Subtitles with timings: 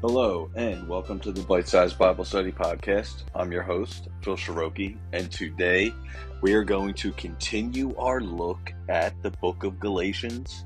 [0.00, 3.24] Hello, and welcome to the Bite Size Bible Study Podcast.
[3.34, 5.92] I'm your host, Phil Shiroki, and today
[6.40, 10.64] we are going to continue our look at the book of Galatians.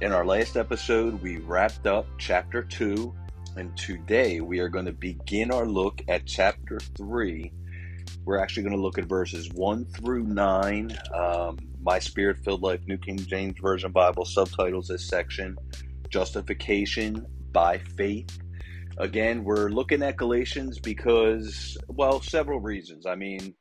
[0.00, 3.14] In our last episode, we wrapped up chapter 2,
[3.56, 7.52] and today we are going to begin our look at chapter 3.
[8.24, 10.98] We're actually going to look at verses 1 through 9.
[11.14, 15.56] Um, My Spirit Filled Life, New King James Version Bible subtitles this section
[16.10, 18.41] Justification by Faith
[18.98, 23.06] Again, we're looking at Galatians because, well, several reasons.
[23.06, 23.54] I mean,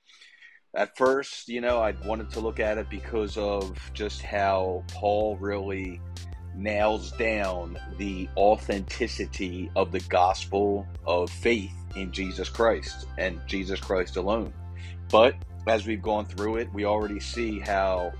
[0.74, 5.38] at first, you know, I wanted to look at it because of just how Paul
[5.38, 6.02] really
[6.56, 14.18] nails down the authenticity of the gospel of faith in Jesus Christ and Jesus Christ
[14.18, 14.54] alone.
[15.10, 15.36] But
[15.68, 18.12] as we've gone through it, we already see how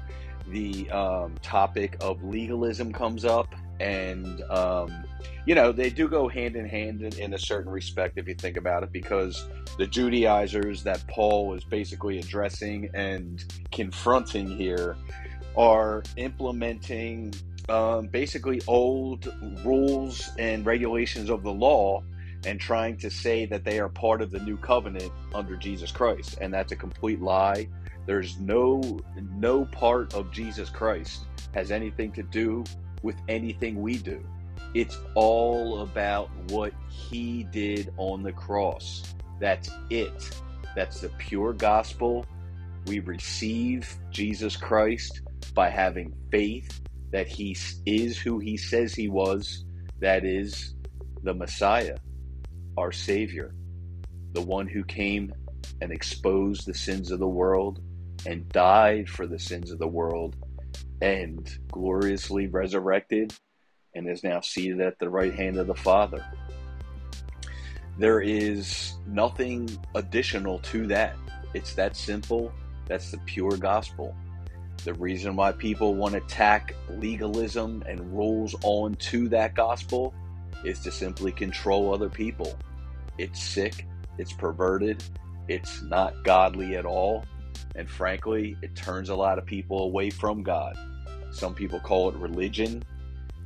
[0.48, 5.06] the um, topic of legalism comes up and um,
[5.46, 8.36] you know they do go hand in hand in, in, a certain respect if you
[8.36, 14.96] think about it because the judaizers that paul is basically addressing and confronting here
[15.58, 17.34] are implementing
[17.70, 19.32] um, basically old
[19.64, 22.04] rules and regulations of the law
[22.46, 26.38] and trying to say that they are part of the new covenant under jesus christ
[26.42, 27.68] and that's a complete lie
[28.08, 29.00] there's no
[29.36, 32.64] no part of jesus christ has anything to do
[33.04, 34.24] with anything we do.
[34.74, 39.04] It's all about what he did on the cross.
[39.40, 40.42] That's it.
[40.76, 42.26] That's the pure gospel.
[42.86, 45.22] We receive Jesus Christ
[45.54, 49.66] by having faith that he is who he says he was,
[50.00, 50.76] that is,
[51.24, 51.98] the Messiah,
[52.78, 53.54] our Savior,
[54.32, 55.34] the one who came
[55.82, 57.82] and exposed the sins of the world
[58.26, 60.38] and died for the sins of the world
[61.02, 63.34] and gloriously resurrected
[63.94, 66.26] and is now seated at the right hand of the Father.
[67.98, 71.16] There is nothing additional to that.
[71.54, 72.52] It's that simple.
[72.88, 74.16] That's the pure gospel.
[74.84, 80.14] The reason why people want to tack legalism and rules onto that gospel
[80.66, 82.58] is to simply control other people.
[83.18, 83.86] It's sick,
[84.18, 85.04] it's perverted,
[85.48, 87.24] it's not godly at all,
[87.76, 90.78] and frankly, it turns a lot of people away from God.
[91.32, 92.84] Some people call it religion.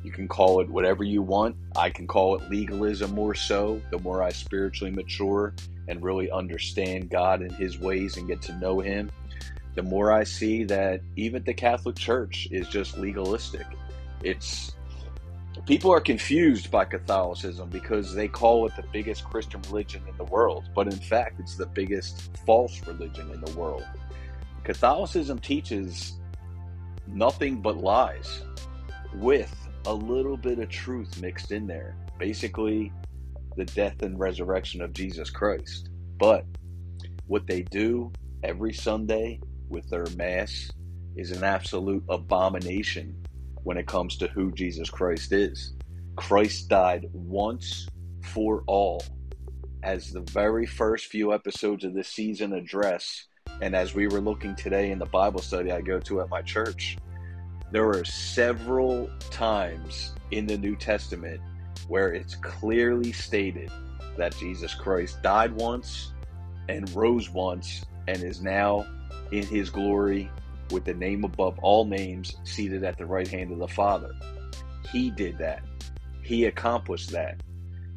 [0.05, 1.55] You can call it whatever you want.
[1.75, 3.81] I can call it legalism more so.
[3.89, 5.55] The more I spiritually mature
[5.87, 9.11] and really understand God and His ways and get to know Him,
[9.73, 13.65] the more I see that even the Catholic Church is just legalistic.
[14.21, 14.75] It's
[15.65, 20.25] people are confused by Catholicism because they call it the biggest Christian religion in the
[20.25, 23.83] world, but in fact, it's the biggest false religion in the world.
[24.63, 26.13] Catholicism teaches
[27.07, 28.43] nothing but lies
[29.15, 31.95] with a little bit of truth mixed in there.
[32.17, 32.91] Basically,
[33.55, 35.89] the death and resurrection of Jesus Christ.
[36.17, 36.45] But
[37.27, 38.11] what they do
[38.43, 40.71] every Sunday with their Mass
[41.15, 43.15] is an absolute abomination
[43.63, 45.73] when it comes to who Jesus Christ is.
[46.15, 47.87] Christ died once
[48.21, 49.03] for all.
[49.83, 53.25] As the very first few episodes of this season address,
[53.61, 56.41] and as we were looking today in the Bible study I go to at my
[56.41, 56.97] church,
[57.71, 61.41] there are several times in the New Testament
[61.87, 63.71] where it's clearly stated
[64.17, 66.13] that Jesus Christ died once
[66.69, 68.85] and rose once and is now
[69.31, 70.29] in his glory
[70.71, 74.11] with the name above all names seated at the right hand of the Father.
[74.91, 75.63] He did that.
[76.21, 77.39] He accomplished that.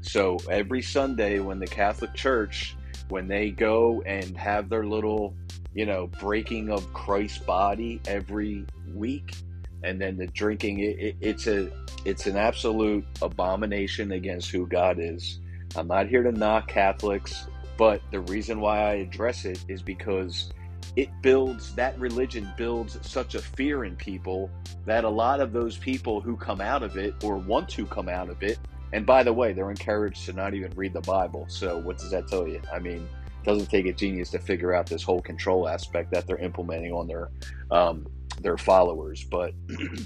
[0.01, 2.77] So every Sunday when the Catholic Church
[3.09, 5.35] when they go and have their little,
[5.75, 8.65] you know, breaking of Christ's body every
[8.95, 9.35] week,
[9.83, 11.71] and then the drinking, it, it, it's a
[12.05, 15.41] it's an absolute abomination against who God is.
[15.77, 17.47] I'm not here to knock Catholics,
[17.77, 20.51] but the reason why I address it is because
[20.97, 24.51] it builds that religion builds such a fear in people
[24.87, 28.09] that a lot of those people who come out of it or want to come
[28.09, 28.59] out of it
[28.93, 31.47] and by the way, they're encouraged to not even read the Bible.
[31.49, 32.61] So what does that tell you?
[32.73, 33.09] I mean,
[33.45, 37.07] doesn't take a genius to figure out this whole control aspect that they're implementing on
[37.07, 37.31] their
[37.71, 38.07] um,
[38.43, 39.25] their followers.
[39.25, 39.53] But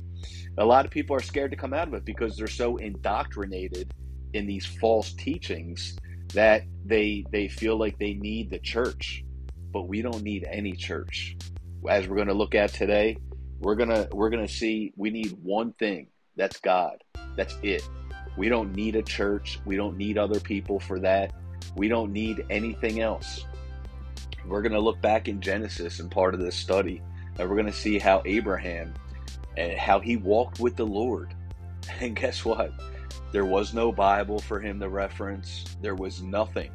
[0.59, 3.93] a lot of people are scared to come out of it because they're so indoctrinated
[4.33, 5.97] in these false teachings
[6.35, 9.25] that they they feel like they need the church.
[9.73, 11.37] But we don't need any church.
[11.89, 13.17] As we're going to look at today,
[13.61, 16.09] we're gonna we're gonna see we need one thing.
[16.37, 17.03] That's God.
[17.37, 17.89] That's it.
[18.37, 19.61] We don't need a church.
[19.65, 21.33] We don't need other people for that.
[21.77, 23.45] We don't need anything else.
[24.47, 27.03] We're going to look back in Genesis and part of this study,
[27.39, 28.95] and we're going to see how Abraham
[29.57, 31.35] and how he walked with the Lord.
[32.01, 32.73] And guess what?
[33.33, 36.71] There was no Bible for him to reference, there was nothing.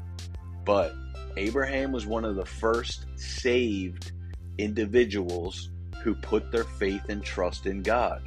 [0.66, 0.94] But
[1.38, 4.12] Abraham was one of the first saved
[4.58, 5.70] individuals
[6.04, 8.22] who put their faith and trust in God.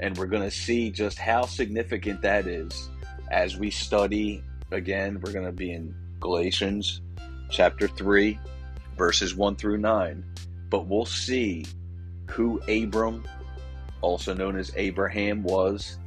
[0.00, 2.88] And we're going to see just how significant that is
[3.30, 4.42] as we study.
[4.70, 7.02] Again, we're going to be in Galatians
[7.50, 8.38] chapter 3,
[8.96, 10.24] verses 1 through 9.
[10.70, 11.66] But we'll see
[12.30, 13.24] who Abram,
[14.00, 15.98] also known as Abraham, was,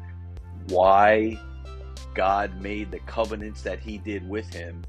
[0.67, 1.37] why
[2.15, 4.83] God made the covenants that he did with him,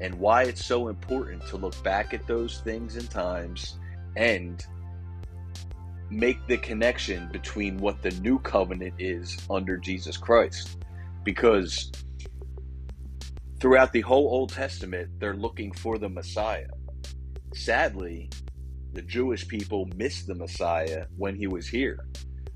[0.00, 3.78] and why it's so important to look back at those things and times
[4.16, 4.64] and
[6.10, 10.78] make the connection between what the new covenant is under Jesus Christ.
[11.24, 11.92] Because
[13.60, 16.68] throughout the whole Old Testament, they're looking for the Messiah.
[17.54, 18.30] Sadly,
[18.92, 22.06] the Jewish people missed the Messiah when he was here.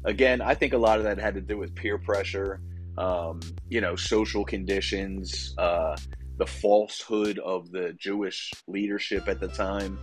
[0.04, 2.60] Again, I think a lot of that had to do with peer pressure,
[2.98, 5.96] um, you know, social conditions, uh,
[6.38, 9.98] the falsehood of the Jewish leadership at the time.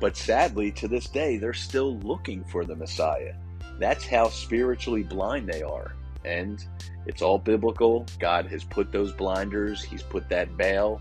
[0.00, 3.34] But sadly, to this day, they're still looking for the Messiah.
[3.78, 5.94] That's how spiritually blind they are.
[6.24, 6.64] And
[7.06, 8.06] it's all biblical.
[8.18, 11.00] God has put those blinders, He's put that veil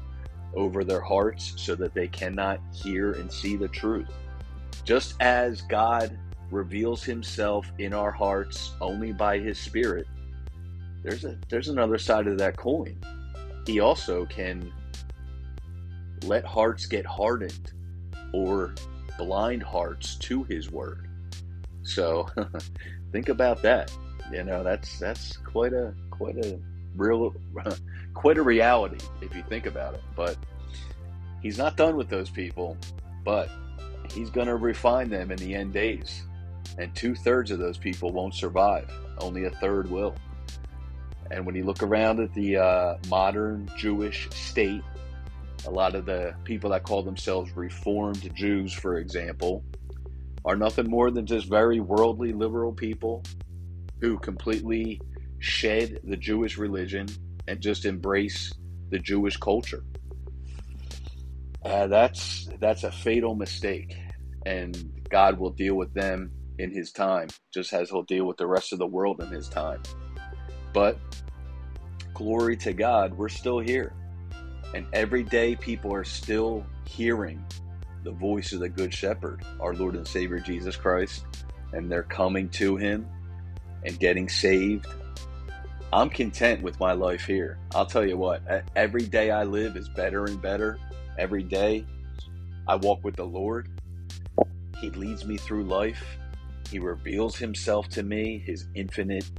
[0.55, 4.09] over their hearts so that they cannot hear and see the truth.
[4.85, 6.17] Just as God
[6.51, 10.07] reveals Himself in our hearts only by His Spirit,
[11.03, 12.97] there's a there's another side of that coin.
[13.67, 14.71] He also can
[16.23, 17.71] let hearts get hardened
[18.33, 18.73] or
[19.17, 21.07] blind hearts to his word.
[21.83, 22.27] So
[23.11, 23.91] think about that.
[24.31, 26.59] You know, that's that's quite a quite a
[26.95, 27.35] real
[28.13, 30.03] quite a reality if you think about it.
[30.15, 30.37] But
[31.41, 32.77] he's not done with those people,
[33.23, 33.49] but
[34.11, 36.23] he's going to refine them in the end days.
[36.77, 38.91] And two thirds of those people won't survive.
[39.19, 40.15] Only a third will.
[41.31, 44.81] And when you look around at the uh, modern Jewish state,
[45.65, 49.63] a lot of the people that call themselves Reformed Jews, for example,
[50.43, 53.23] are nothing more than just very worldly liberal people
[53.99, 55.01] who completely
[55.39, 57.07] shed the Jewish religion
[57.47, 58.53] and just embrace
[58.89, 59.83] the Jewish culture.
[61.65, 63.95] Uh, that's that's a fatal mistake,
[64.45, 68.45] and God will deal with them in His time, just as He'll deal with the
[68.45, 69.81] rest of the world in His time.
[70.73, 70.99] But
[72.13, 73.93] glory to God, we're still here.
[74.75, 77.43] And every day, people are still hearing
[78.03, 81.25] the voice of the Good Shepherd, our Lord and Savior Jesus Christ,
[81.73, 83.07] and they're coming to Him
[83.83, 84.85] and getting saved.
[85.91, 87.57] I'm content with my life here.
[87.73, 88.43] I'll tell you what,
[88.75, 90.77] every day I live is better and better.
[91.17, 91.85] Every day
[92.67, 93.69] I walk with the Lord.
[94.79, 96.03] He leads me through life.
[96.69, 99.29] He reveals Himself to me, His infinite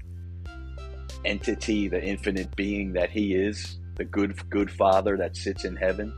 [1.25, 6.17] entity, the infinite being that He is the good good Father that sits in heaven,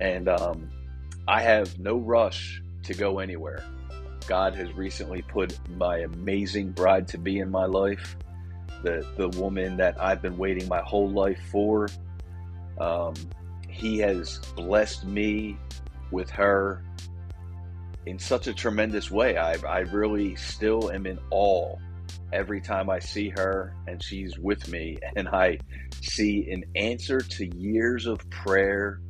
[0.00, 0.68] and um,
[1.28, 3.64] I have no rush to go anywhere.
[4.26, 8.16] God has recently put my amazing bride to be in my life,
[8.82, 11.88] the the woman that I've been waiting my whole life for.
[12.78, 13.14] Um,
[13.76, 15.58] he has blessed me
[16.10, 16.82] with her
[18.06, 19.36] in such a tremendous way.
[19.36, 21.76] I, I really still am in awe
[22.32, 25.58] every time I see her and she's with me, and I
[26.00, 29.00] see an answer to years of prayer,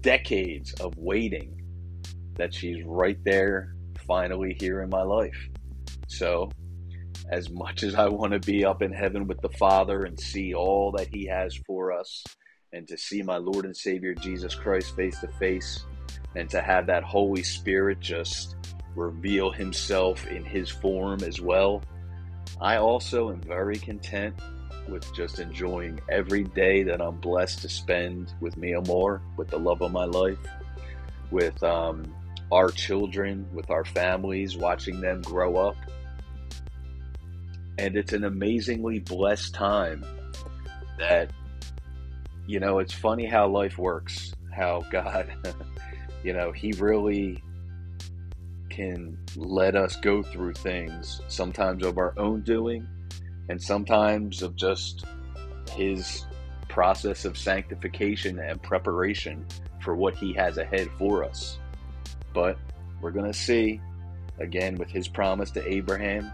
[0.00, 1.56] decades of waiting,
[2.36, 3.74] that she's right there,
[4.06, 5.48] finally here in my life.
[6.08, 6.50] So,
[7.30, 10.54] as much as I want to be up in heaven with the Father and see
[10.54, 12.24] all that He has for us,
[12.72, 15.84] and to see my Lord and Savior Jesus Christ face to face,
[16.34, 18.56] and to have that Holy Spirit just
[18.94, 21.82] reveal himself in his form as well.
[22.60, 24.34] I also am very content
[24.88, 29.58] with just enjoying every day that I'm blessed to spend with Mia Moore, with the
[29.58, 30.38] love of my life,
[31.30, 32.12] with um,
[32.50, 35.76] our children, with our families, watching them grow up.
[37.78, 40.04] And it's an amazingly blessed time
[40.98, 41.30] that,
[42.50, 45.32] you know, it's funny how life works, how God,
[46.24, 47.40] you know, He really
[48.70, 52.88] can let us go through things, sometimes of our own doing,
[53.48, 55.04] and sometimes of just
[55.70, 56.26] His
[56.68, 59.46] process of sanctification and preparation
[59.80, 61.56] for what He has ahead for us.
[62.34, 62.58] But
[63.00, 63.80] we're going to see,
[64.40, 66.32] again, with His promise to Abraham,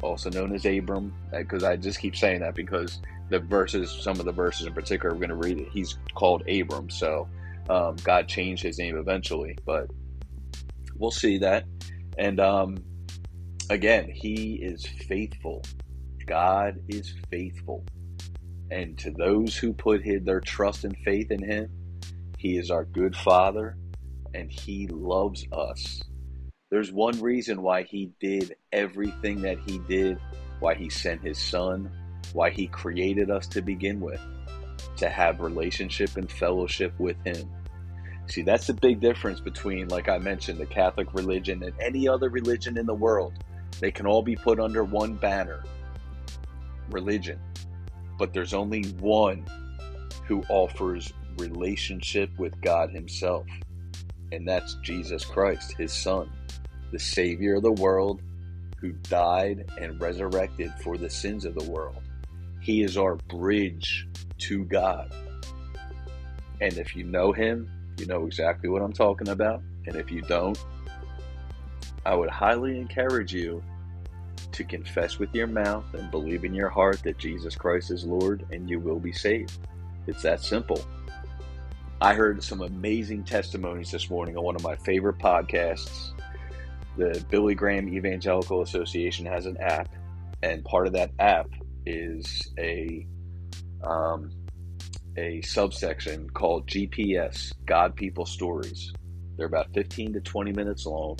[0.00, 4.26] also known as Abram, because I just keep saying that because the verses, some of
[4.26, 5.68] the verses in particular, we're going to read it.
[5.70, 7.28] He's called Abram, so
[7.68, 9.90] um, God changed his name eventually, but
[10.96, 11.64] we'll see that.
[12.18, 12.76] And um,
[13.70, 15.62] again, he is faithful.
[16.26, 17.84] God is faithful.
[18.70, 21.70] And to those who put his, their trust and faith in him,
[22.38, 23.76] he is our good father
[24.34, 26.02] and he loves us.
[26.70, 30.18] There's one reason why he did everything that he did,
[30.58, 31.90] why he sent his son,
[32.36, 34.20] why he created us to begin with,
[34.94, 37.50] to have relationship and fellowship with him.
[38.26, 42.28] See, that's the big difference between, like I mentioned, the Catholic religion and any other
[42.28, 43.32] religion in the world.
[43.80, 45.64] They can all be put under one banner
[46.90, 47.40] religion.
[48.18, 49.46] But there's only one
[50.26, 53.46] who offers relationship with God Himself,
[54.30, 56.30] and that's Jesus Christ, His Son,
[56.92, 58.20] the Savior of the world,
[58.78, 62.02] who died and resurrected for the sins of the world.
[62.66, 64.08] He is our bridge
[64.38, 65.14] to God.
[66.60, 69.62] And if you know Him, you know exactly what I'm talking about.
[69.86, 70.58] And if you don't,
[72.04, 73.62] I would highly encourage you
[74.50, 78.44] to confess with your mouth and believe in your heart that Jesus Christ is Lord
[78.50, 79.56] and you will be saved.
[80.08, 80.84] It's that simple.
[82.00, 86.10] I heard some amazing testimonies this morning on one of my favorite podcasts.
[86.96, 89.88] The Billy Graham Evangelical Association has an app,
[90.42, 91.46] and part of that app
[91.86, 93.06] is a
[93.82, 94.30] um,
[95.16, 98.92] a subsection called GPS God People Stories.
[99.36, 101.16] They're about 15 to 20 minutes long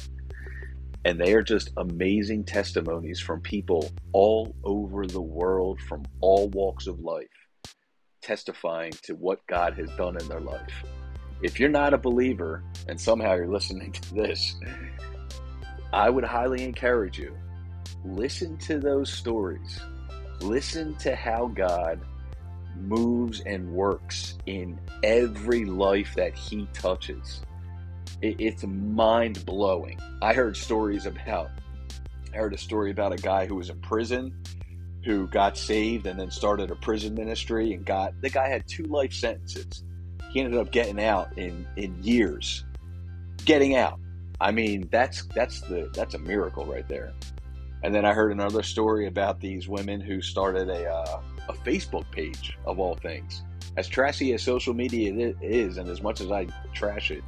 [1.07, 6.89] and they are just amazing testimonies from people all over the world, from all walks
[6.89, 7.29] of life,
[8.23, 10.85] testifying to what God has done in their life.
[11.43, 14.57] If you're not a believer and somehow you're listening to this,
[15.93, 17.37] I would highly encourage you
[18.05, 19.81] listen to those stories.
[20.41, 22.01] Listen to how God
[22.77, 27.41] moves and works in every life that He touches
[28.23, 29.99] it's mind blowing.
[30.23, 31.51] I heard stories about,
[32.33, 34.35] I heard a story about a guy who was in prison
[35.05, 38.85] who got saved and then started a prison ministry and got, the guy had two
[38.85, 39.85] life sentences.
[40.31, 42.65] He ended up getting out in, in years.
[43.45, 44.01] Getting out.
[44.41, 47.15] I mean, that's that's the that's a miracle right there.
[47.87, 52.11] And then I heard another story about these women who started a uh, a Facebook
[52.11, 53.45] page of all things.
[53.77, 57.23] As trashy as social media is, and as much as I trash it,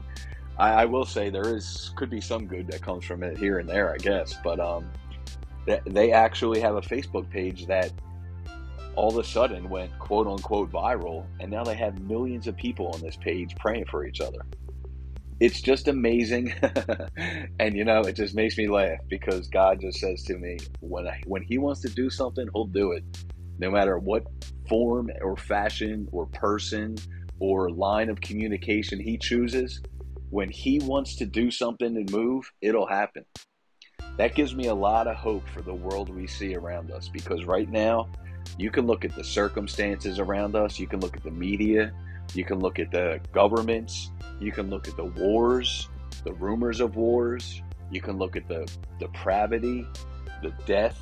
[0.59, 3.61] I, I, will say there is could be some good that comes from it here
[3.61, 4.37] and there, I guess.
[4.43, 4.91] But um,
[5.65, 7.93] they, they actually have a Facebook page that
[8.97, 12.89] all of a sudden went quote unquote viral, and now they have millions of people
[12.89, 14.41] on this page praying for each other.
[15.41, 16.53] It's just amazing,
[17.61, 21.07] and you know, it just makes me laugh because God just says to me, when
[21.07, 23.05] I, when He wants to do something, He'll do it,
[23.59, 24.25] no matter what
[24.69, 26.97] form or fashion or person
[27.39, 29.81] or line of communication He chooses
[30.31, 33.25] when he wants to do something and move, it'll happen.
[34.19, 37.45] That gives me a lot of hope for the world we see around us because
[37.45, 38.09] right now,
[38.59, 41.93] you can look at the circumstances around us, you can look at the media,
[42.35, 45.89] you can look at the governments, you can look at the wars,
[46.25, 49.87] the rumors of wars, you can look at the depravity,
[50.43, 50.99] the death,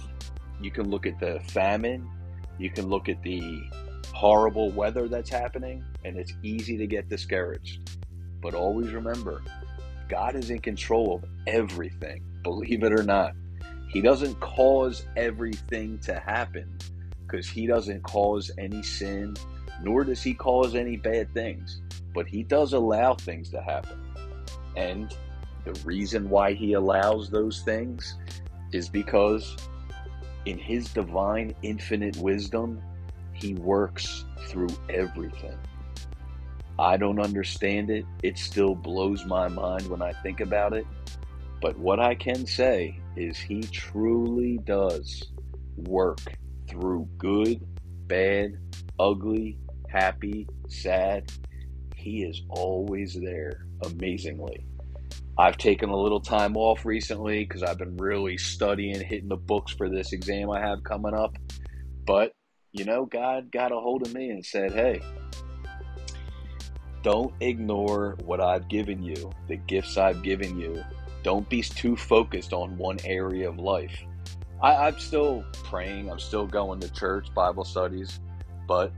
[0.60, 2.08] you can look at the famine,
[2.58, 3.60] you can look at the
[4.14, 7.98] horrible weather that's happening, and it's easy to get discouraged.
[8.40, 9.42] But always remember,
[10.08, 13.34] God is in control of everything, believe it or not.
[13.88, 16.78] He doesn't cause everything to happen
[17.26, 19.34] because He doesn't cause any sin,
[19.82, 21.80] nor does He cause any bad things.
[22.14, 24.00] But He does allow things to happen.
[24.76, 25.14] And
[25.64, 28.16] the reason why He allows those things
[28.72, 29.56] is because
[30.44, 32.82] in His divine, infinite wisdom,
[33.32, 35.58] He works through everything.
[36.78, 38.04] I don't understand it.
[38.22, 40.86] It still blows my mind when I think about it.
[41.62, 45.32] But what I can say is he truly does
[45.76, 46.20] work
[46.68, 47.66] through good,
[48.06, 48.58] bad,
[48.98, 49.58] ugly,
[49.96, 51.32] happy, sad.
[51.96, 54.66] He is always there, amazingly.
[55.38, 59.72] I've taken a little time off recently because I've been really studying, hitting the books
[59.72, 61.36] for this exam I have coming up.
[62.06, 62.32] But,
[62.72, 65.00] you know, God got a hold of me and said, hey,
[67.02, 70.82] don't ignore what I've given you, the gifts I've given you.
[71.22, 73.98] Don't be too focused on one area of life.
[74.62, 78.20] I, am still praying, I'm still going to church, Bible studies,
[78.66, 78.92] but,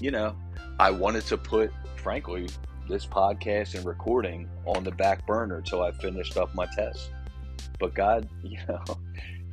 [0.00, 0.34] you know,
[0.78, 2.48] I wanted to put, frankly,
[2.88, 7.10] this podcast and recording on the back burner until I finished up my test.
[7.78, 8.82] But God, you know,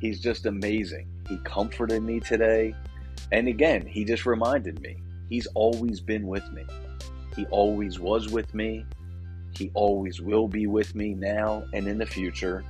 [0.00, 1.08] He's just amazing.
[1.28, 2.74] He comforted me today.
[3.32, 4.96] And again, He just reminded me
[5.28, 6.64] He's always been with me.
[7.36, 8.84] He always was with me.
[9.56, 12.64] He always will be with me now and in the future.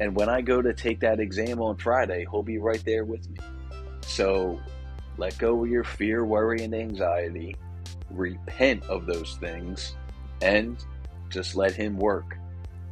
[0.00, 3.28] And when I go to take that exam on Friday, he'll be right there with
[3.30, 3.38] me.
[4.06, 4.58] So
[5.18, 7.54] let go of your fear, worry, and anxiety,
[8.10, 9.94] repent of those things,
[10.42, 10.82] and
[11.28, 12.36] just let Him work.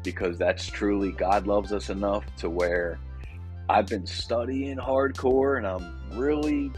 [0.02, 2.98] Because that's truly, God loves us enough to where
[3.68, 6.72] I've been studying hardcore and I'm really,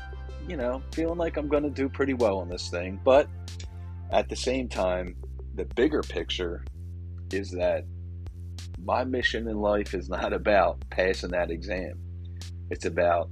[0.49, 2.99] you know, feeling like I'm going to do pretty well on this thing.
[3.05, 3.29] But
[4.11, 5.15] at the same time,
[5.55, 6.65] the bigger picture
[7.33, 7.85] is that
[8.83, 12.01] my mission in life is not about passing that exam.
[12.71, 13.31] It's about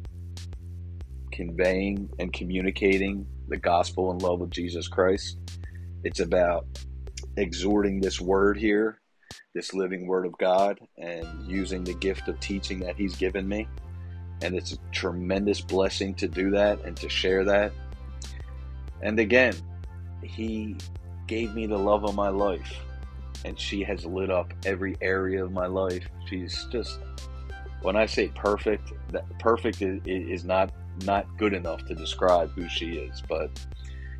[1.33, 5.39] conveying and communicating the gospel and love of Jesus Christ.
[6.05, 6.67] It's about
[7.37, 9.01] exhorting this word here,
[9.55, 13.67] this living word of God, and using the gift of teaching that He's given me.
[14.43, 17.73] And it's a tremendous blessing to do that and to share that.
[19.03, 19.55] And again,
[20.23, 20.77] He
[21.27, 22.73] gave me the love of my life
[23.45, 26.09] and she has lit up every area of my life.
[26.27, 26.99] She's just
[27.83, 30.73] when I say perfect, that perfect is, is not
[31.05, 33.51] not good enough to describe who she is, but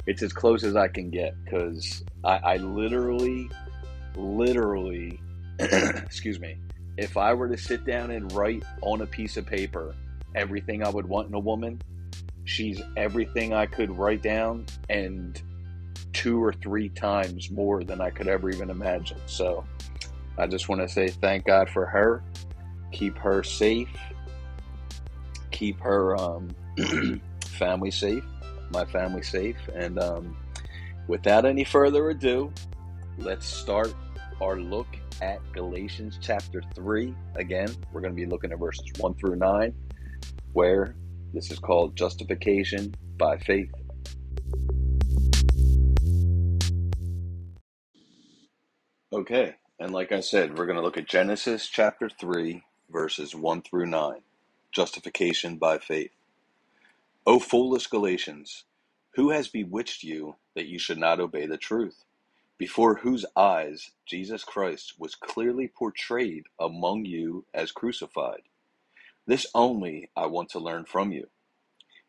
[0.07, 3.51] it's as close as I can get because I, I literally,
[4.17, 5.21] literally,
[5.59, 6.57] excuse me,
[6.97, 9.95] if I were to sit down and write on a piece of paper
[10.35, 11.81] everything I would want in a woman,
[12.45, 15.41] she's everything I could write down and
[16.13, 19.19] two or three times more than I could ever even imagine.
[19.27, 19.65] So
[20.39, 22.23] I just want to say thank God for her.
[22.93, 23.95] Keep her safe.
[25.51, 26.49] Keep her um,
[27.45, 28.25] family safe.
[28.71, 29.57] My family safe.
[29.75, 30.37] And um,
[31.07, 32.53] without any further ado,
[33.19, 33.95] let's start
[34.41, 34.87] our look
[35.21, 37.15] at Galatians chapter 3.
[37.35, 39.75] Again, we're going to be looking at verses 1 through 9,
[40.53, 40.95] where
[41.35, 43.73] this is called justification by faith.
[49.13, 53.63] Okay, and like I said, we're going to look at Genesis chapter 3, verses 1
[53.63, 54.21] through 9.
[54.71, 56.11] Justification by faith.
[57.29, 58.65] O foolish Galatians,
[59.17, 62.07] who has bewitched you that you should not obey the truth?
[62.57, 68.45] Before whose eyes Jesus Christ was clearly portrayed among you as crucified.
[69.27, 71.27] This only I want to learn from you.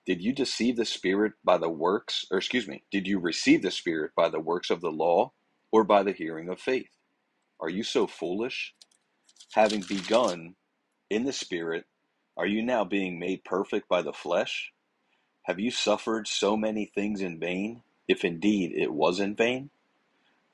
[0.06, 3.72] Did you deceive the Spirit by the works, or excuse me, did you receive the
[3.72, 5.34] Spirit by the works of the law
[5.70, 6.96] or by the hearing of faith?
[7.60, 8.74] Are you so foolish?
[9.52, 10.56] Having begun
[11.10, 11.88] in the Spirit,
[12.38, 14.72] are you now being made perfect by the flesh?
[15.50, 19.72] Have you suffered so many things in vain, if indeed it was in vain?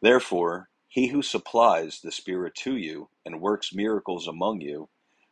[0.01, 4.87] Therefore, he who supplies the Spirit to you and works miracles among you,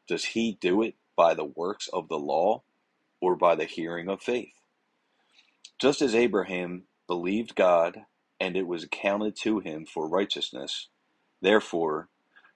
[0.05, 2.63] does he do it by the works of the law
[3.21, 4.53] or by the hearing of faith?
[5.79, 8.05] Just as Abraham believed God,
[8.41, 10.89] and it was counted to him for righteousness,
[11.41, 12.09] therefore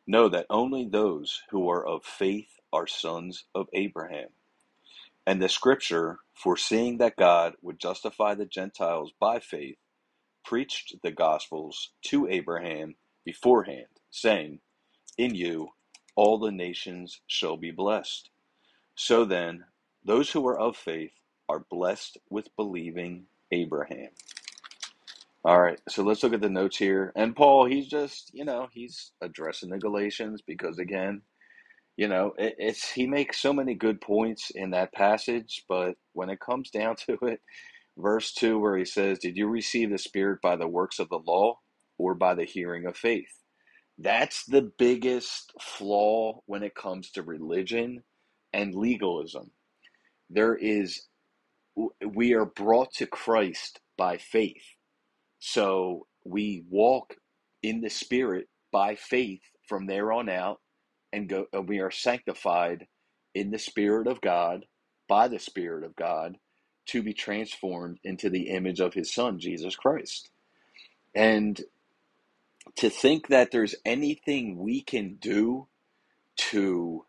[0.06, 4.30] know that only those who are of faith are sons of Abraham.
[5.28, 9.78] And the scripture, foreseeing that God would justify the Gentiles by faith,
[10.46, 14.62] preached the Gospels to Abraham beforehand, saying,
[15.18, 15.70] In you
[16.16, 18.32] all the nations shall be blessed.
[18.96, 19.66] So then,
[20.06, 21.14] those who are of faith
[21.50, 24.12] are blessed with believing Abraham.
[25.46, 27.14] All right, so let's look at the notes here.
[27.16, 31.24] And Paul, he's just, you know, he's addressing the Galatians because, again,
[31.98, 36.32] you know, it, it's he makes so many good points in that passage, but when
[36.32, 37.42] it comes down to it,
[37.98, 41.20] verse 2, where he says, Did you receive the Spirit by the works of the
[41.20, 41.60] law
[41.98, 43.30] or by the hearing of faith?
[44.00, 48.04] That's the biggest flaw when it comes to religion
[48.54, 49.52] and legalism.
[50.30, 51.08] There is,
[52.06, 54.64] we are brought to Christ by faith.
[55.40, 57.16] So we walk
[57.64, 60.60] in the Spirit by faith from there on out
[61.14, 62.88] and go and we are sanctified
[63.36, 64.66] in the spirit of God
[65.08, 66.38] by the spirit of God
[66.88, 70.30] to be transformed into the image of his son Jesus Christ.
[71.16, 71.62] And
[72.78, 75.68] to think that there's anything we can do
[76.38, 77.06] to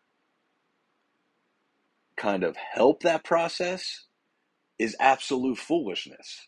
[2.17, 4.05] kind of help that process
[4.79, 6.47] is absolute foolishness.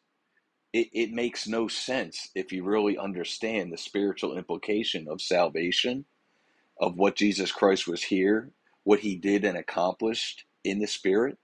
[0.74, 6.06] It, it makes no sense if you really understand the spiritual implication of salvation
[6.82, 8.52] of what Jesus Christ was here,
[8.84, 11.38] what he did and accomplished in the spirit,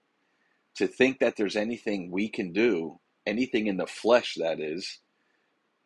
[0.78, 5.00] to think that there's anything we can do, anything in the flesh that is,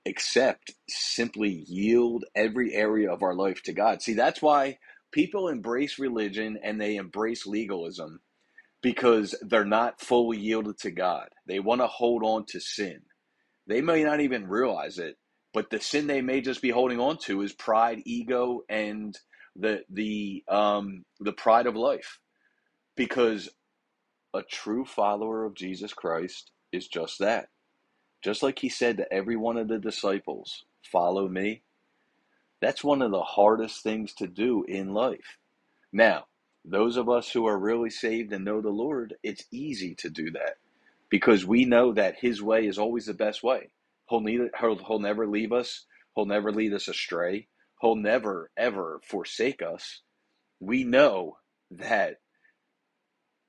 [0.05, 4.01] except simply yield every area of our life to God.
[4.01, 4.79] See, that's why
[5.11, 8.21] people embrace religion and they embrace legalism
[8.81, 11.29] because they're not fully yielded to God.
[11.47, 13.01] They want to hold on to sin.
[13.67, 15.17] They may not even realize it,
[15.53, 19.17] but the sin they may just be holding on to is pride, ego, and
[19.55, 22.19] the the um, the pride of life,
[22.95, 23.49] because
[24.35, 27.49] a true follower of Jesus Christ is just that.
[28.23, 31.63] Just like he said to every one of the disciples, follow me.
[32.61, 35.37] That's one of the hardest things to do in life.
[35.93, 36.25] Now,
[36.65, 40.31] those of us who are really saved and know the Lord, it's easy to do
[40.31, 40.57] that
[41.09, 43.71] because we know that His way is always the best way.
[44.09, 45.85] He'll, need, he'll, he'll never leave us,
[46.15, 47.47] He'll never lead us astray,
[47.81, 50.01] He'll never, ever forsake us.
[50.59, 51.37] We know
[51.71, 52.17] that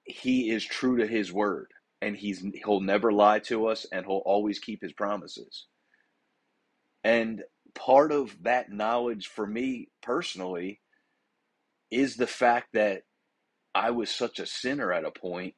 [0.05, 1.69] He is true to His word
[2.01, 5.69] and he's he'll never lie to us and he'll always keep his promises
[7.05, 7.43] and
[7.75, 10.81] part of that knowledge for me personally
[11.91, 13.03] is the fact that
[13.75, 15.55] I was such a sinner at a point.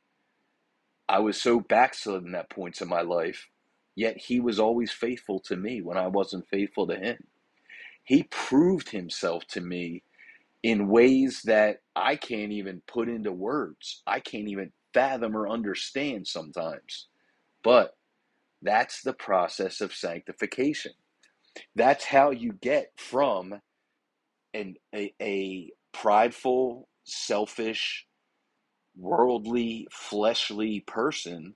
[1.09, 3.49] I was so backslidden at points in my life,
[3.95, 7.19] yet he was always faithful to me when I wasn't faithful to him.
[8.05, 10.03] He proved himself to me
[10.63, 14.03] in ways that I can't even put into words.
[14.07, 17.09] I can't even fathom or understand sometimes.
[17.65, 17.97] But
[18.63, 20.93] that's the process of sanctification.
[21.77, 23.55] That's how you get from
[24.55, 28.07] an, a, a prideful, selfish,
[28.97, 31.55] worldly, fleshly person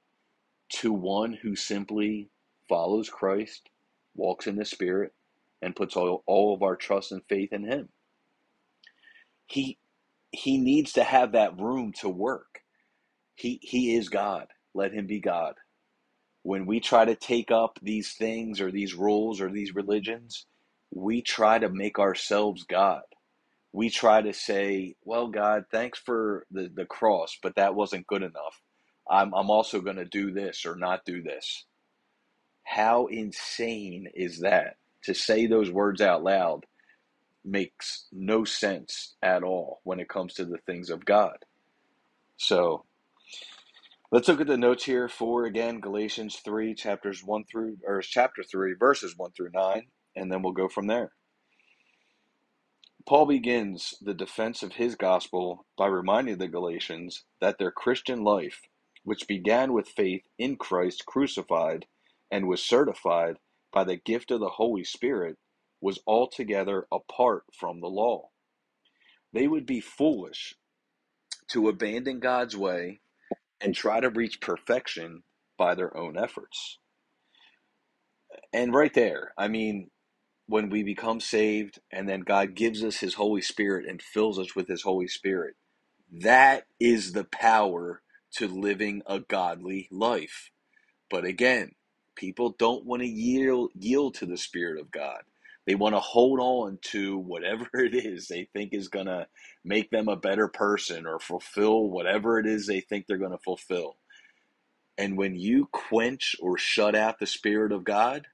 [0.71, 2.31] to one who simply
[2.69, 3.69] follows Christ,
[4.17, 5.13] walks in the Spirit,
[5.62, 7.90] and puts all, all of our trust and faith in Him.
[9.47, 9.79] He,
[10.33, 12.61] he needs to have that room to work.
[13.37, 14.49] He, he is God.
[14.75, 15.55] Let Him be God.
[16.44, 20.47] When we try to take up these things or these rules or these religions,
[20.94, 23.03] we try to make ourselves God
[23.73, 28.23] we try to say, well, God, thanks for the, the cross, but that wasn't good
[28.23, 28.62] enough.
[29.11, 31.66] I'm, I'm also going to do this or not do this.
[32.64, 34.77] How insane is that?
[35.05, 36.67] To say those words out loud
[37.45, 41.39] makes no sense at all when it comes to the things of God.
[42.37, 42.85] So
[44.11, 48.43] let's look at the notes here for again Galatians 3 chapters 1 through or chapter
[48.43, 51.13] 3 verses 1 through 9 and then we'll go from there.
[53.07, 58.61] Paul begins the defense of his gospel by reminding the Galatians that their Christian life,
[59.03, 61.87] which began with faith in Christ crucified
[62.31, 63.39] and was certified
[63.73, 65.37] by the gift of the Holy Spirit,
[65.81, 68.31] was altogether apart from the law.
[69.33, 70.55] They would be foolish
[71.51, 73.01] to abandon God's way
[73.61, 75.23] and try to reach perfection
[75.59, 76.79] by their own efforts.
[78.53, 79.91] And right there, I mean,
[80.47, 84.57] when we become saved and then God gives us his Holy Spirit and fills us
[84.57, 85.57] with his Holy Spirit.
[86.13, 88.03] That is the power
[88.37, 90.51] to living a godly life.
[91.11, 91.73] But again,
[92.19, 95.23] people don't want to yield yield to the Spirit of God.
[95.67, 99.29] They want to hold on to whatever it is they think is going to
[99.65, 103.39] make them a better person or fulfill whatever it is they think they're going to
[103.39, 103.99] fulfill.
[104.99, 108.29] And when you quench or shut out the Spirit of God,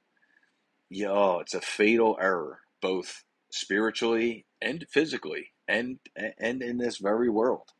[0.90, 6.01] yo, it's a fatal error, both spiritually and physically, and
[6.38, 7.70] and in this very world,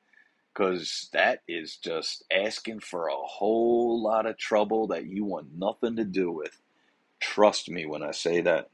[0.55, 5.97] because that is just asking for a whole lot of trouble that you want nothing
[5.97, 6.61] to do with.
[7.21, 8.71] Trust me when I say that.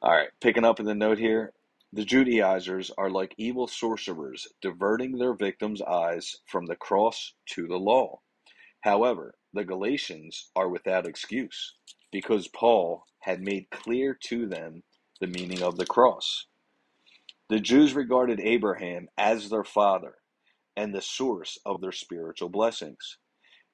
[0.00, 1.52] All right, picking up in the note here.
[1.92, 7.76] The Judaizers are like evil sorcerers, diverting their victims' eyes from the cross to the
[7.76, 8.20] law.
[8.80, 11.74] However, the Galatians are without excuse
[12.10, 14.82] because Paul had made clear to them
[15.20, 16.46] the meaning of the cross.
[17.50, 20.14] The Jews regarded Abraham as their father
[20.76, 23.18] and the source of their spiritual blessings.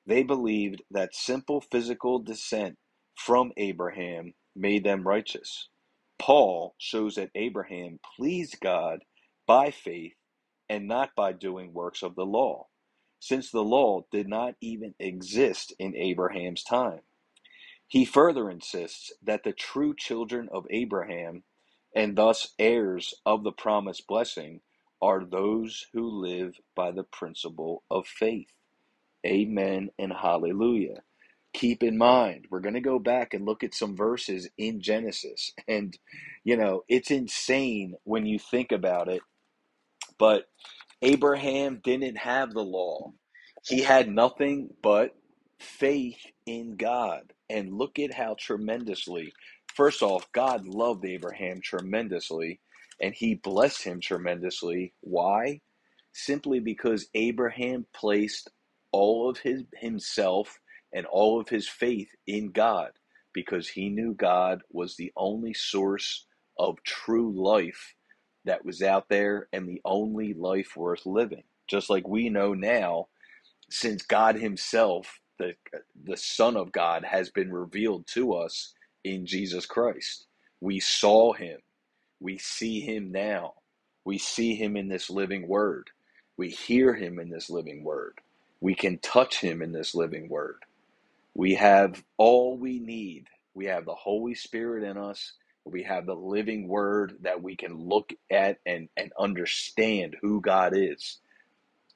[0.06, 2.76] They believed that simple physical descent
[3.16, 5.68] from Abraham made them righteous.
[6.18, 9.00] Paul shows that Abraham pleased God
[9.46, 10.14] by faith
[10.68, 12.66] and not by doing works of the law,
[13.20, 17.00] since the law did not even exist in Abraham's time.
[17.88, 21.44] He further insists that the true children of Abraham,
[21.94, 24.60] and thus heirs of the promised blessing,
[25.02, 28.48] are those who live by the principle of faith.
[29.26, 31.02] Amen and hallelujah.
[31.54, 35.52] Keep in mind, we're going to go back and look at some verses in Genesis.
[35.68, 35.98] And,
[36.44, 39.22] you know, it's insane when you think about it.
[40.18, 40.46] But
[41.02, 43.12] Abraham didn't have the law,
[43.64, 45.14] he had nothing but
[45.60, 47.32] faith in God.
[47.50, 49.32] And look at how tremendously,
[49.74, 52.60] first off, God loved Abraham tremendously
[53.00, 54.94] and he blessed him tremendously.
[55.00, 55.60] Why?
[56.12, 58.50] Simply because Abraham placed
[58.92, 60.58] all of his himself
[60.94, 62.90] and all of his faith in God
[63.32, 66.26] because he knew God was the only source
[66.58, 67.94] of true life
[68.44, 71.44] that was out there and the only life worth living.
[71.68, 73.06] Just like we know now
[73.70, 75.54] since God Himself, the,
[76.04, 78.72] the Son of God, has been revealed to us
[79.04, 80.26] in Jesus Christ.
[80.60, 81.58] We saw Him,
[82.20, 83.54] we see Him now,
[84.04, 85.90] we see Him in this living Word,
[86.38, 88.20] we hear Him in this living Word,
[88.60, 90.60] we can touch Him in this living Word.
[91.34, 93.26] We have all we need.
[93.54, 95.34] We have the Holy Spirit in us.
[95.64, 100.74] We have the living word that we can look at and, and understand who God
[100.76, 101.18] is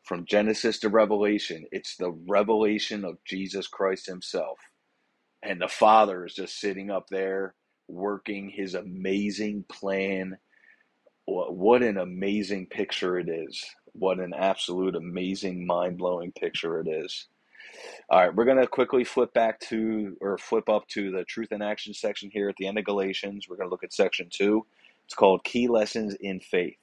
[0.04, 4.58] from Genesis to Revelation, it's the revelation of Jesus Christ Himself.
[5.42, 7.54] And the Father is just sitting up there
[7.88, 10.38] working His amazing plan.
[11.26, 13.64] What an amazing picture it is.
[13.92, 17.26] What an absolute amazing, mind blowing picture it is.
[18.08, 21.48] All right, we're going to quickly flip back to, or flip up to the truth
[21.50, 23.48] and action section here at the end of Galatians.
[23.48, 24.66] We're going to look at section two.
[25.06, 26.76] It's called Key Lessons in Faith.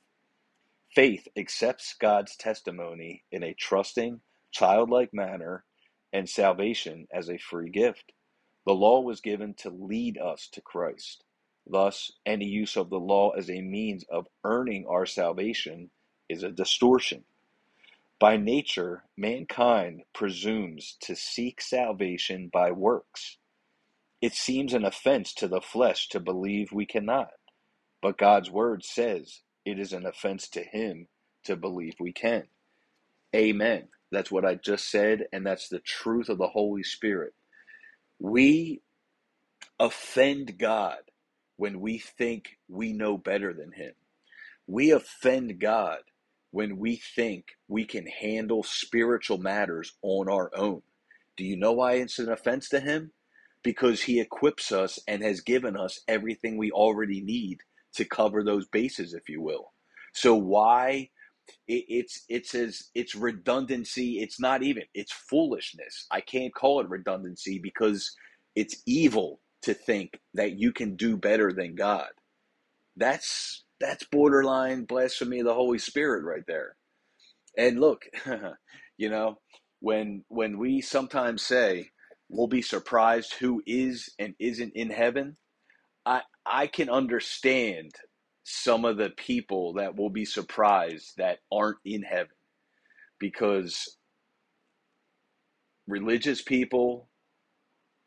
[0.96, 5.64] Faith accepts God's testimony in a trusting, childlike manner
[6.14, 8.12] and salvation as a free gift.
[8.70, 11.26] The law was given to lead us to Christ.
[11.68, 15.92] Thus, any use of the law as a means of earning our salvation
[16.30, 17.26] is a distortion.
[18.20, 23.40] By nature, mankind presumes to seek salvation by works.
[24.22, 27.32] It seems an offense to the flesh to believe we cannot,
[28.02, 31.08] but God's word says it is an offense to him
[31.46, 32.48] to believe we can.
[33.36, 33.90] Amen.
[34.12, 37.34] That's what I just said, and that's the truth of the Holy Spirit.
[38.20, 38.82] We
[39.80, 41.00] offend God
[41.58, 43.94] when we think we know better than him.
[44.68, 46.00] We offend God
[46.52, 50.82] when we think we can handle spiritual matters on our own.
[51.38, 53.12] Do you know why it's an offense to him?
[53.64, 57.60] Because he equips us and has given us everything we already need
[57.96, 59.74] to cover those bases, if you will.
[60.14, 61.10] So why
[61.68, 64.22] it, it's it's as it's redundancy.
[64.22, 64.84] It's not even.
[64.94, 66.08] It's foolishness.
[66.12, 68.16] I can't call it redundancy because
[68.56, 72.10] it's evil to think that you can do better than God.
[72.98, 76.76] That's that's borderline blasphemy of the Holy Spirit right there.
[77.58, 78.04] And look,
[78.98, 79.40] you know,
[79.82, 81.90] when when we sometimes say
[82.30, 85.38] we'll be surprised who is and isn't in heaven,
[86.06, 87.94] I I can understand
[88.50, 92.36] some of the people that will be surprised that aren't in heaven
[93.20, 93.98] because
[95.88, 97.10] religious people,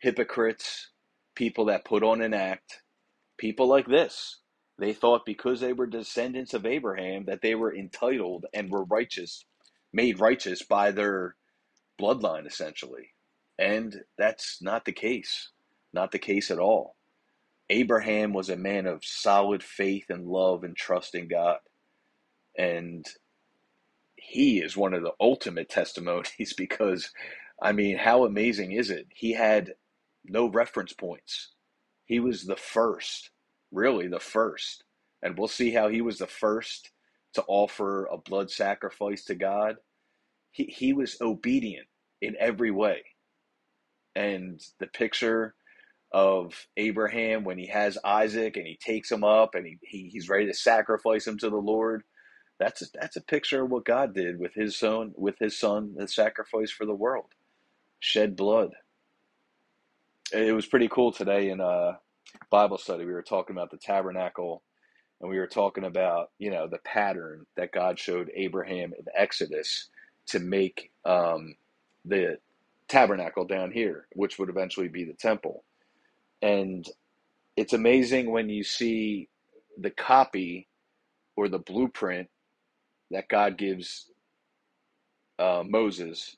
[0.01, 0.91] hypocrites,
[1.37, 2.83] people that put on an act,
[3.39, 4.41] people like this,
[4.79, 9.45] they thought because they were descendants of Abraham that they were entitled and were righteous,
[9.93, 11.37] made righteous by their
[12.01, 13.11] bloodline essentially.
[13.59, 15.51] And that's not the case.
[15.93, 16.97] Not the case at all.
[17.73, 21.57] Abraham was a man of solid faith and love and trust in God.
[22.59, 23.07] And
[24.17, 27.11] he is one of the ultimate testimonies because,
[27.61, 29.07] I mean, how amazing is it?
[29.15, 29.73] He had
[30.25, 31.53] no reference points.
[32.05, 33.31] He was the first,
[33.71, 34.85] really the first.
[35.23, 36.91] And we'll see how he was the first
[37.35, 39.77] to offer a blood sacrifice to God.
[40.51, 41.87] He, he was obedient
[42.21, 43.03] in every way.
[44.15, 45.55] And the picture
[46.13, 50.29] of Abraham when he has Isaac and he takes him up and he, he he's
[50.29, 52.05] ready to sacrifice him to the Lord.
[52.59, 55.95] That's a, that's a picture of what God did with his son with his son
[55.97, 57.27] the sacrifice for the world.
[58.01, 58.73] Shed blood.
[60.33, 61.99] It was pretty cool today in a
[62.51, 63.05] Bible study.
[63.05, 64.63] We were talking about the tabernacle
[65.21, 69.91] and we were talking about, you know, the pattern that God showed Abraham in Exodus
[70.29, 71.57] to make um,
[72.05, 72.39] the
[72.89, 75.65] tabernacle down here, which would eventually be the temple
[76.43, 76.87] and
[77.57, 79.29] it's amazing when you see
[79.79, 80.69] the copy
[81.37, 82.29] or the blueprint
[83.11, 84.11] that God gives
[85.39, 86.37] uh, Moses,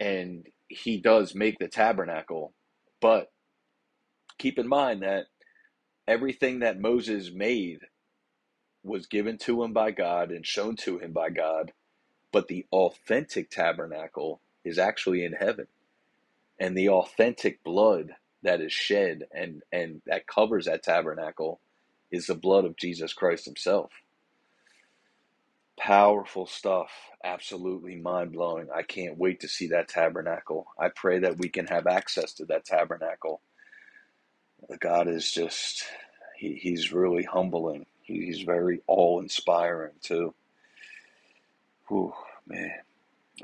[0.00, 2.54] and he does make the tabernacle.
[3.00, 3.28] But
[4.38, 5.26] keep in mind that
[6.08, 7.80] everything that Moses made
[8.84, 11.72] was given to him by God and shown to him by God,
[12.32, 15.66] but the authentic tabernacle is actually in heaven.
[16.60, 18.12] And the authentic blood
[18.44, 21.60] that is shed and and that covers that tabernacle
[22.12, 23.92] is the blood of Jesus Christ himself.
[25.78, 26.90] Powerful stuff,
[27.24, 28.68] absolutely mind blowing.
[28.74, 30.66] I can't wait to see that tabernacle.
[30.78, 33.42] I pray that we can have access to that tabernacle.
[34.80, 35.84] God is just,
[36.36, 37.86] he, he's really humbling.
[38.02, 40.34] He, he's very awe inspiring too.
[41.88, 42.12] Whew,
[42.46, 42.72] man.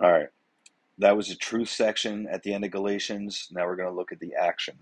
[0.02, 0.28] All right.
[1.00, 3.48] That was the truth section at the end of Galatians.
[3.50, 4.80] Now we're going to look at the action.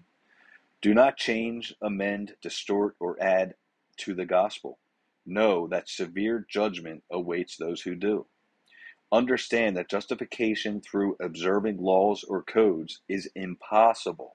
[0.83, 3.54] Do not change, amend, distort, or add
[3.98, 4.81] to the gospel.
[5.24, 8.26] Know that severe judgment awaits those who do.
[9.12, 14.35] Understand that justification through observing laws or codes is impossible.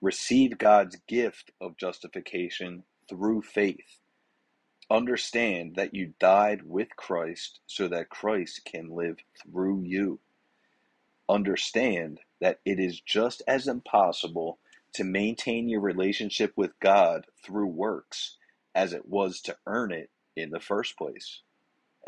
[0.00, 4.00] Receive God's gift of justification through faith.
[4.90, 10.18] Understand that you died with Christ so that Christ can live through you.
[11.32, 14.60] Understand that it is just as impossible
[14.94, 18.36] to maintain your relationship with God through works
[18.74, 21.40] as it was to earn it in the first place.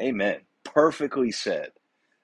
[0.00, 0.42] Amen.
[0.64, 1.70] Perfectly said.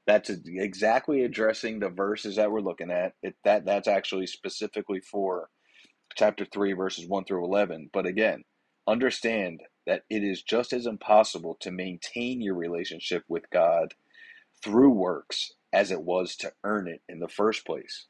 [0.07, 3.15] That's exactly addressing the verses that we're looking at.
[3.23, 5.49] It, that that's actually specifically for
[6.17, 7.91] chapter 3 verses 1 through 11.
[7.93, 8.45] But again,
[8.89, 13.95] understand that it is just as impossible to maintain your relationship with God
[14.63, 18.06] through works as it was to earn it in the first place.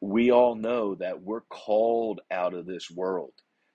[0.00, 3.32] We all know that we're called out of this world.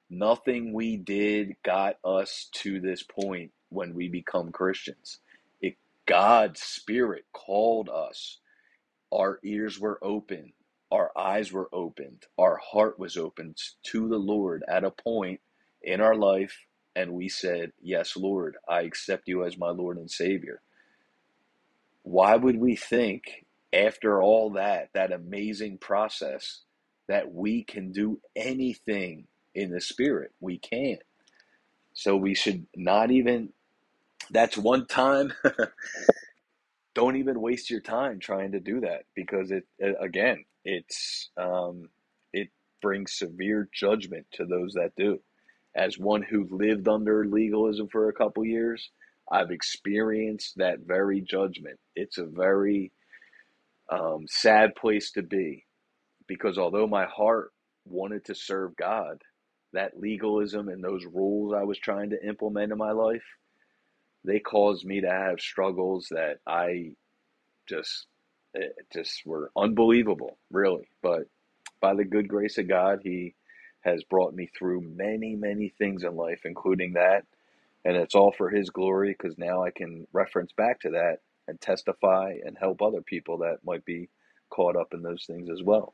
[0.09, 5.19] Nothing we did got us to this point when we become Christians.
[5.61, 5.77] It
[6.07, 8.39] God's spirit called us.
[9.13, 10.53] Our ears were open,
[10.91, 15.41] our eyes were opened, our heart was opened to the Lord at a point
[15.83, 20.11] in our life and we said, "Yes, Lord, I accept you as my Lord and
[20.11, 20.61] Savior."
[22.03, 26.61] Why would we think after all that that amazing process
[27.07, 30.31] that we can do anything in the spirit?
[30.39, 31.01] We can't.
[31.93, 33.49] So we should not even
[34.31, 35.33] that's one time
[36.95, 39.65] don't even waste your time trying to do that because it,
[39.99, 41.89] again it's um,
[42.33, 42.49] it
[42.81, 45.19] brings severe judgment to those that do
[45.75, 48.89] as one who lived under legalism for a couple years
[49.31, 52.91] i've experienced that very judgment it's a very
[53.91, 55.65] um, sad place to be
[56.27, 57.51] because although my heart
[57.85, 59.21] wanted to serve god
[59.73, 63.23] that legalism and those rules i was trying to implement in my life
[64.25, 66.93] they caused me to have struggles that I
[67.69, 68.07] just
[68.53, 70.89] it just were unbelievable, really.
[71.03, 71.23] But
[71.81, 73.35] by the good grace of God, He
[73.81, 77.25] has brought me through many, many things in life, including that.
[77.85, 81.59] And it's all for His glory because now I can reference back to that and
[81.61, 84.09] testify and help other people that might be
[84.49, 85.93] caught up in those things as well.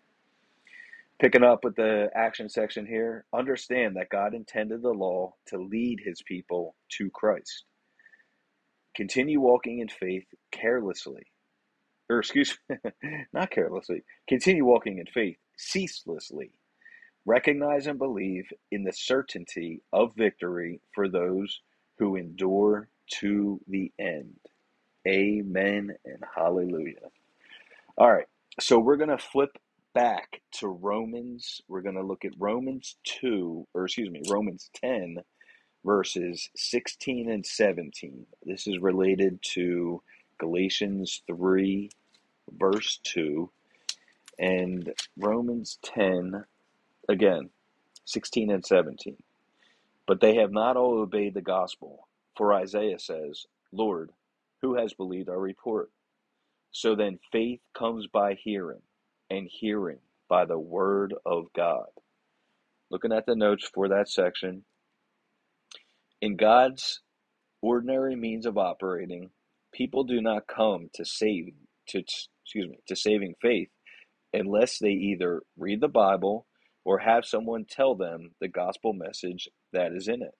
[1.19, 6.01] Picking up with the action section here, understand that God intended the law to lead
[6.03, 7.63] His people to Christ.
[8.95, 11.27] Continue walking in faith carelessly,
[12.09, 12.77] or excuse me,
[13.33, 14.03] not carelessly.
[14.29, 16.51] Continue walking in faith ceaselessly.
[17.25, 21.61] Recognize and believe in the certainty of victory for those
[21.97, 22.87] who endure
[23.19, 24.35] to the end.
[25.07, 27.09] Amen and hallelujah.
[27.97, 28.27] All right,
[28.59, 29.57] so we're going to flip
[29.93, 31.61] back to Romans.
[31.67, 35.19] We're going to look at Romans 2, or excuse me, Romans 10,
[35.85, 38.25] verses 16 and 17.
[38.43, 40.01] This is related to
[40.37, 41.89] Galatians 3,
[42.57, 43.49] verse 2,
[44.39, 46.43] and Romans 10,
[47.07, 47.49] again,
[48.03, 49.15] 16 and 17.
[50.07, 52.07] But they have not all obeyed the gospel.
[52.37, 54.11] For Isaiah says, Lord,
[54.61, 55.91] who has believed our report?
[56.71, 58.81] So then faith comes by hearing,
[59.29, 61.87] and hearing by the word of God.
[62.91, 64.65] Looking at the notes for that section,
[66.21, 67.01] in God's
[67.61, 69.31] ordinary means of operating,
[69.73, 71.53] people do not come to save
[71.89, 73.69] to excuse me to saving faith
[74.33, 76.45] unless they either read the Bible
[76.85, 80.35] or have someone tell them the gospel message that is in it.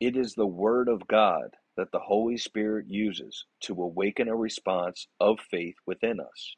[0.00, 5.08] It is the word of God that the Holy Spirit uses to awaken a response
[5.20, 6.56] of faith within us.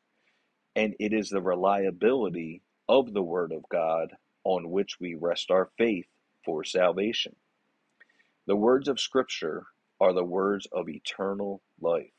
[0.75, 4.09] And it is the reliability of the word of God
[4.45, 6.07] on which we rest our faith
[6.45, 7.37] for salvation.
[8.47, 9.67] The words of Scripture
[10.01, 12.13] are the words of eternal life.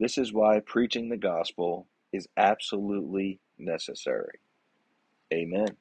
[0.00, 4.40] This is why preaching the gospel is absolutely necessary.
[5.32, 5.76] Amen.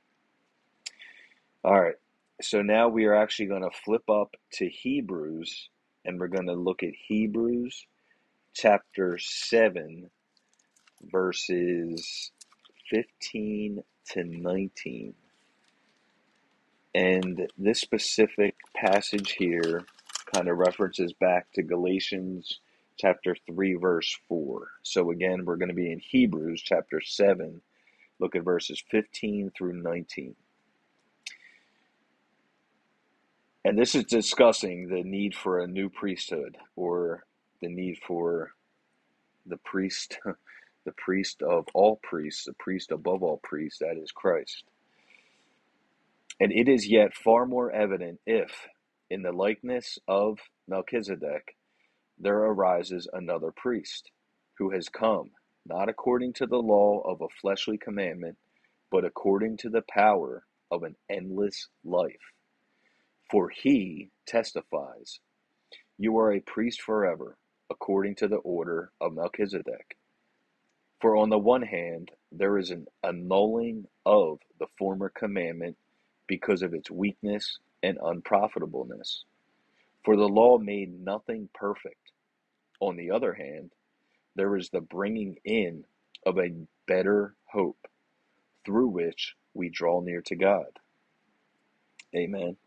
[1.63, 1.95] All right,
[2.41, 5.69] so now we are actually going to flip up to Hebrews
[6.05, 7.85] and we're going to look at Hebrews
[8.53, 10.09] chapter 7,
[11.11, 12.31] verses
[12.89, 15.13] 15 to 19.
[16.95, 19.85] And this specific passage here
[20.33, 22.59] kind of references back to Galatians
[22.97, 24.67] chapter 3, verse 4.
[24.83, 27.61] So again, we're going to be in Hebrews chapter 7,
[28.19, 30.35] look at verses 15 through 19.
[33.65, 37.25] And this is discussing the need for a new priesthood or
[37.61, 38.51] the need for
[39.45, 40.17] the priest,
[40.85, 44.63] the priest of all priests, the priest above all priests, that is Christ.
[46.39, 48.67] And it is yet far more evident if,
[49.09, 51.57] in the likeness of Melchizedek,
[52.17, 54.11] there arises another priest
[54.57, 55.31] who has come,
[55.65, 58.37] not according to the law of a fleshly commandment,
[58.89, 62.33] but according to the power of an endless life.
[63.29, 65.19] For he testifies,
[65.97, 67.37] You are a priest forever,
[67.69, 69.97] according to the order of Melchizedek.
[71.01, 75.77] For on the one hand, there is an annulling of the former commandment
[76.27, 79.23] because of its weakness and unprofitableness.
[80.03, 82.11] For the law made nothing perfect.
[82.79, 83.71] On the other hand,
[84.35, 85.85] there is the bringing in
[86.25, 86.53] of a
[86.87, 87.87] better hope
[88.65, 90.79] through which we draw near to God.
[92.15, 92.57] Amen.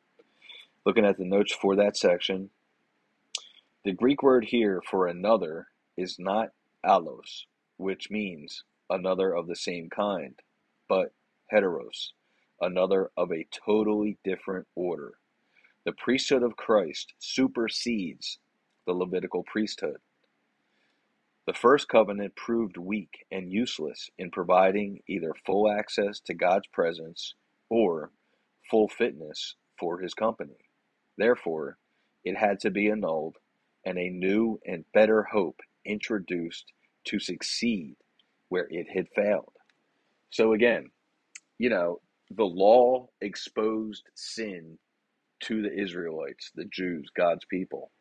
[0.85, 2.51] Looking at the notes for that section,
[3.85, 6.49] the Greek word here for another is not
[6.85, 10.41] allos, which means another of the same kind,
[10.89, 11.13] but
[11.53, 12.13] heteros,
[12.61, 15.15] another of a totally different order.
[15.85, 18.39] The priesthood of Christ supersedes
[18.85, 19.99] the Levitical priesthood.
[21.47, 27.35] The first covenant proved weak and useless in providing either full access to God's presence
[27.69, 28.11] or
[28.69, 30.57] full fitness for his company.
[31.23, 31.79] Therefore,
[32.25, 33.37] it had to be annulled
[33.85, 36.73] and a new and better hope introduced
[37.05, 37.95] to succeed
[38.49, 39.53] where it had failed.
[40.31, 40.91] So, again,
[41.59, 42.01] you know,
[42.33, 44.81] the law exposed sin
[45.45, 47.93] to the Israelites, the Jews, God's people.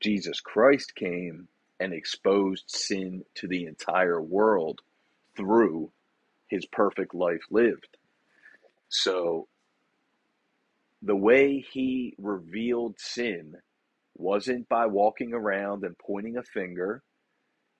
[0.00, 1.46] Jesus Christ came
[1.78, 4.80] and exposed sin to the entire world
[5.36, 5.92] through
[6.48, 7.96] his perfect life lived.
[8.88, 9.46] So
[11.02, 13.54] the way he revealed sin
[14.14, 17.02] wasn't by walking around and pointing a finger.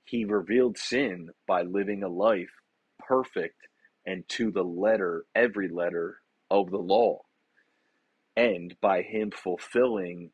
[0.04, 2.50] He revealed sin by living a life
[2.98, 3.68] perfect
[4.04, 6.18] and to the letter, every letter
[6.50, 7.20] of the law.
[8.36, 10.30] And by him fulfilling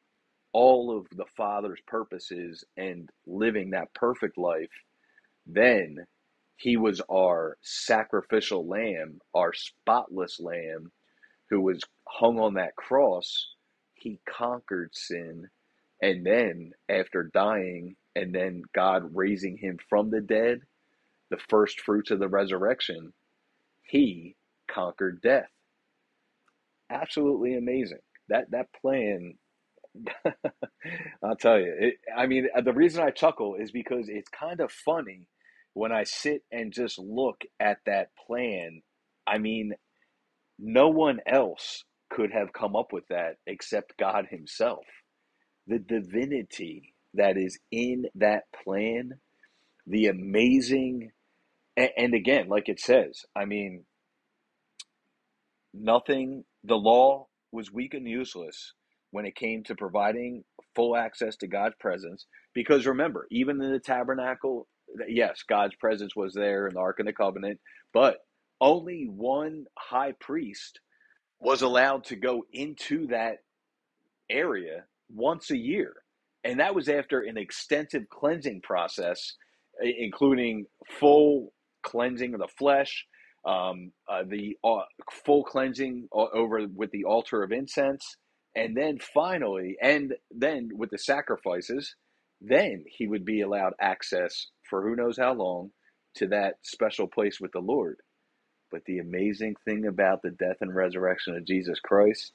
[0.53, 4.70] all of the Father's purposes and living that perfect life,
[5.47, 5.99] then
[6.57, 10.91] he was our sacrificial lamb, our spotless lamb,
[11.51, 13.49] who was hung on that cross.
[13.95, 15.49] He conquered sin.
[16.01, 20.61] And then, after dying, and then God raising him from the dead,
[21.31, 23.13] the first fruits of the resurrection,
[23.83, 24.37] he
[24.71, 25.49] conquered death.
[26.91, 27.99] Absolutely amazing.
[28.29, 29.35] That that plan
[31.25, 31.75] I'll tell you.
[31.79, 35.27] It, I mean, uh, the reason I chuckle is because it's kind of funny
[35.75, 38.83] when I sit and just look at that plan.
[39.27, 39.75] I mean,
[40.59, 44.85] no one else could have come up with that except God Himself.
[45.67, 49.13] The divinity that is in that plan,
[49.87, 51.11] the amazing,
[51.77, 53.85] and, again, like it says, I mean,
[55.75, 58.73] nothing, the law was weak and useless
[59.11, 60.45] when it came to providing
[60.75, 62.27] full access to God's presence.
[62.55, 64.67] Because remember, even in the tabernacle,
[65.09, 67.61] yes, God's presence was there in the Ark of the Covenant,
[67.95, 68.19] but
[68.61, 70.81] only one high priest
[71.41, 73.39] was allowed to go into that
[74.31, 75.95] area once a year.
[76.45, 79.35] And that was after an extensive cleansing process,
[79.81, 80.67] including
[80.99, 81.53] full
[81.83, 83.07] cleansing of the flesh,
[83.45, 84.83] um, uh, the uh,
[85.25, 88.17] full cleansing over with the altar of incense,
[88.57, 91.95] and then finally, and then with the sacrifices,
[92.41, 95.71] then he would be allowed access for who knows how long
[96.17, 97.97] to that special place with the Lord.
[98.71, 102.33] But the amazing thing about the death and resurrection of Jesus Christ,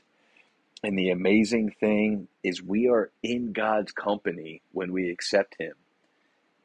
[0.84, 5.74] and the amazing thing is we are in God's company when we accept Him.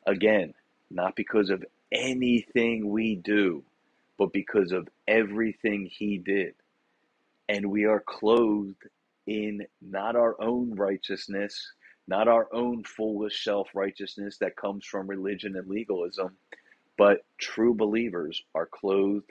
[0.06, 0.54] Again,
[0.90, 3.64] not because of anything we do,
[4.18, 6.54] but because of everything He did.
[7.48, 8.82] And we are clothed
[9.26, 11.72] in not our own righteousness,
[12.08, 16.36] not our own foolish self righteousness that comes from religion and legalism,
[16.96, 19.30] but true believers are clothed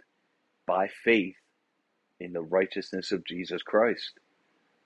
[0.68, 1.36] by faith
[2.20, 4.14] in the righteousness of Jesus Christ.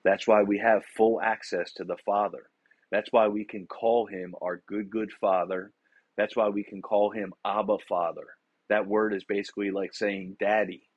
[0.06, 2.50] That's why we have full access to the Father.
[2.92, 5.74] That's why we can call him our good, good Father.
[6.18, 8.28] That's why we can call him Abba Father.
[8.70, 10.90] That word is basically like saying daddy,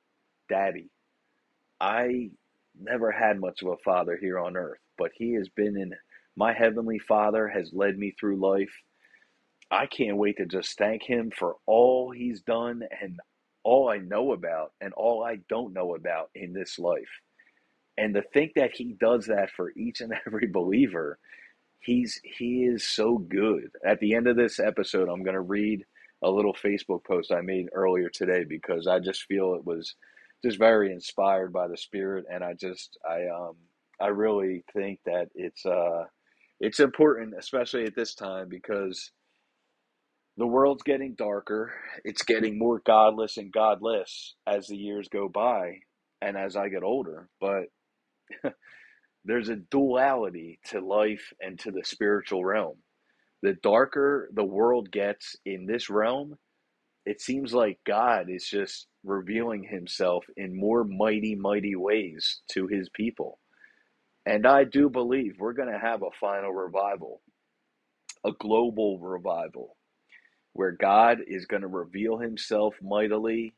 [0.49, 0.89] daddy.
[1.79, 2.31] I
[2.79, 5.93] never had much of a father here on earth, but he has been in
[6.35, 8.73] my heavenly father has led me through life.
[9.71, 13.19] I can't wait to just thank him for all he's done and
[13.65, 17.09] all I know about and all I don't know about in this life.
[17.97, 21.17] And to think that he does that for each and every believer,
[21.79, 23.71] he's he is so good.
[23.85, 25.83] At the end of this episode, I'm going to read
[26.23, 29.95] a little Facebook post I made earlier today because I just feel it was
[30.43, 33.55] just very inspired by the spirit, and I just I um
[33.99, 36.03] I really think that it's uh
[36.59, 39.11] it's important, especially at this time, because
[40.37, 41.73] the world's getting darker.
[42.03, 45.79] It's getting more godless and godless as the years go by
[46.21, 47.29] and as I get older.
[47.39, 47.65] But
[49.25, 52.77] there's a duality to life and to the spiritual realm.
[53.43, 56.37] The darker the world gets in this realm,
[57.05, 62.89] it seems like God is just revealing himself in more mighty, mighty ways to his
[62.89, 63.39] people.
[64.25, 67.21] And I do believe we're going to have a final revival,
[68.25, 69.77] a global revival,
[70.55, 73.55] where God is going to reveal himself mightily.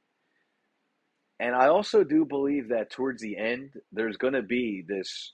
[1.39, 5.33] And I also do believe that towards the end, there's going to be this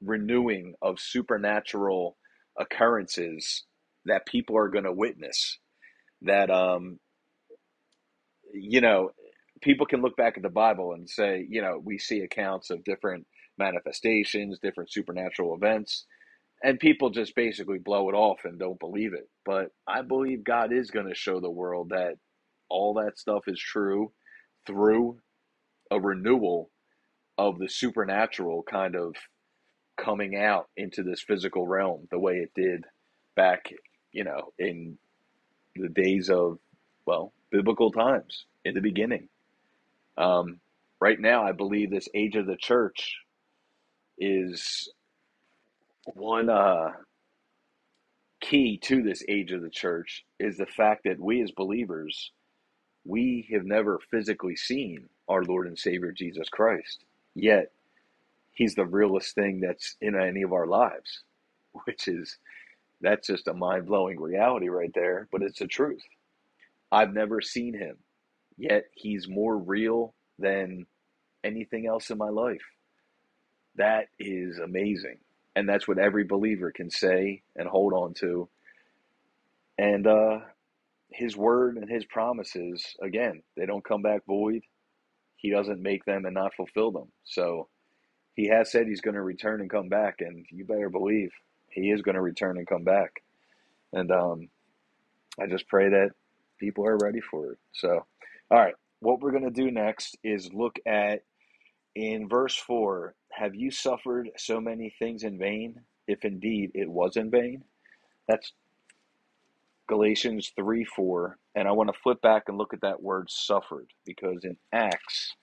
[0.00, 2.16] renewing of supernatural
[2.56, 3.64] occurrences
[4.04, 5.58] that people are going to witness.
[6.22, 7.00] That, um,
[8.54, 9.10] you know,
[9.60, 12.84] people can look back at the Bible and say, you know, we see accounts of
[12.84, 13.26] different
[13.58, 16.06] manifestations, different supernatural events,
[16.62, 19.28] and people just basically blow it off and don't believe it.
[19.44, 22.14] But I believe God is going to show the world that
[22.68, 24.12] all that stuff is true
[24.66, 25.18] through
[25.90, 26.70] a renewal
[27.38, 29.14] of the supernatural kind of
[29.96, 32.84] coming out into this physical realm the way it did
[33.36, 33.72] back,
[34.12, 34.98] you know, in
[35.76, 36.58] the days of,
[37.06, 39.28] well, biblical times in the beginning.
[40.16, 40.60] Um,
[41.00, 43.16] right now, I believe this age of the church
[44.18, 44.90] is
[46.14, 46.90] one uh,
[48.42, 52.32] key to this age of the church is the fact that we as believers,
[53.04, 57.04] we have never physically seen our Lord and Savior Jesus Christ.
[57.34, 57.72] Yet,
[58.52, 61.24] He's the realest thing that's in any of our lives,
[61.84, 62.38] which is
[63.02, 66.02] that's just a mind blowing reality right there, but it's the truth.
[66.92, 67.96] I've never seen Him,
[68.58, 70.86] yet He's more real than
[71.44, 72.62] anything else in my life.
[73.76, 75.18] That is amazing.
[75.54, 78.48] And that's what every believer can say and hold on to.
[79.78, 80.40] And uh,
[81.10, 84.62] his word and his promises, again, they don't come back void.
[85.36, 87.08] He doesn't make them and not fulfill them.
[87.24, 87.68] So
[88.34, 90.20] he has said he's going to return and come back.
[90.20, 91.32] And you better believe
[91.68, 93.22] he is going to return and come back.
[93.92, 94.48] And um,
[95.40, 96.10] I just pray that
[96.58, 97.58] people are ready for it.
[97.72, 98.06] So,
[98.50, 101.22] all right, what we're going to do next is look at
[101.94, 107.16] in verse 4 Have you suffered so many things in vain, if indeed it was
[107.16, 107.64] in vain?
[108.28, 108.52] That's
[109.88, 111.38] Galatians 3 4.
[111.54, 115.34] And I want to flip back and look at that word suffered because in Acts,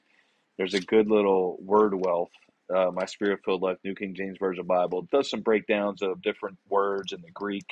[0.57, 2.31] there's a good little word wealth.
[2.73, 6.21] Uh, my spirit filled life, New King James Version Bible, it does some breakdowns of
[6.21, 7.65] different words in the Greek.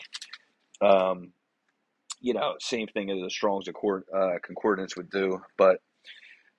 [0.81, 1.33] Um,
[2.19, 5.39] you know, same thing as a Strong's uh, concordance would do.
[5.57, 5.81] But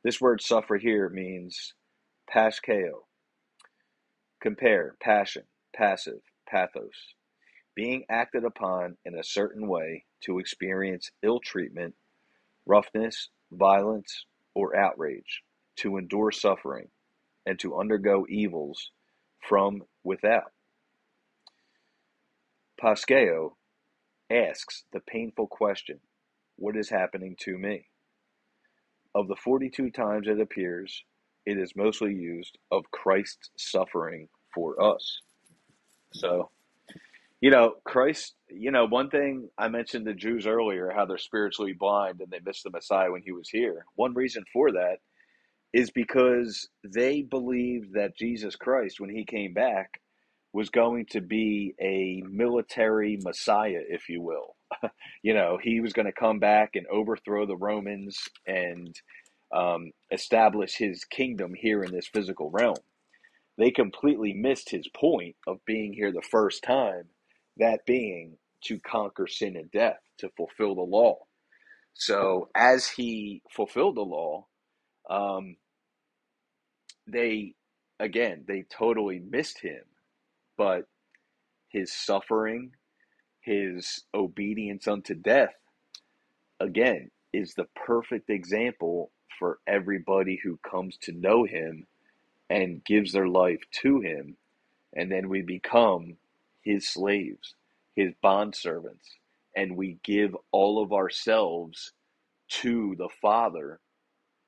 [0.04, 1.74] this word suffer here means
[2.32, 3.07] pascheo.
[4.40, 7.14] Compare passion, passive, pathos.
[7.74, 11.94] Being acted upon in a certain way to experience ill treatment,
[12.66, 15.42] roughness, violence, or outrage,
[15.76, 16.88] to endure suffering,
[17.46, 18.90] and to undergo evils
[19.40, 20.52] from without.
[22.80, 23.56] Pascheo
[24.30, 26.00] asks the painful question
[26.56, 27.88] What is happening to me?
[29.14, 31.04] Of the 42 times it appears,
[31.48, 35.22] it is mostly used of Christ's suffering for us.
[36.12, 36.50] So,
[37.40, 41.72] you know, Christ, you know, one thing I mentioned the Jews earlier, how they're spiritually
[41.72, 43.86] blind and they missed the Messiah when he was here.
[43.94, 44.98] One reason for that
[45.72, 50.02] is because they believed that Jesus Christ, when he came back,
[50.52, 54.54] was going to be a military Messiah, if you will.
[55.22, 58.94] you know, he was going to come back and overthrow the Romans and
[59.52, 62.76] um, establish his kingdom here in this physical realm.
[63.56, 67.04] They completely missed his point of being here the first time,
[67.56, 71.18] that being to conquer sin and death, to fulfill the law.
[71.94, 74.46] So, as he fulfilled the law,
[75.10, 75.56] um,
[77.06, 77.54] they,
[77.98, 79.82] again, they totally missed him.
[80.56, 80.84] But
[81.68, 82.72] his suffering,
[83.40, 85.54] his obedience unto death,
[86.60, 91.86] again, is the perfect example for everybody who comes to know him
[92.50, 94.36] and gives their life to him.
[94.94, 96.16] And then we become
[96.62, 97.54] his slaves,
[97.94, 99.16] his bondservants,
[99.56, 101.92] and we give all of ourselves
[102.48, 103.80] to the Father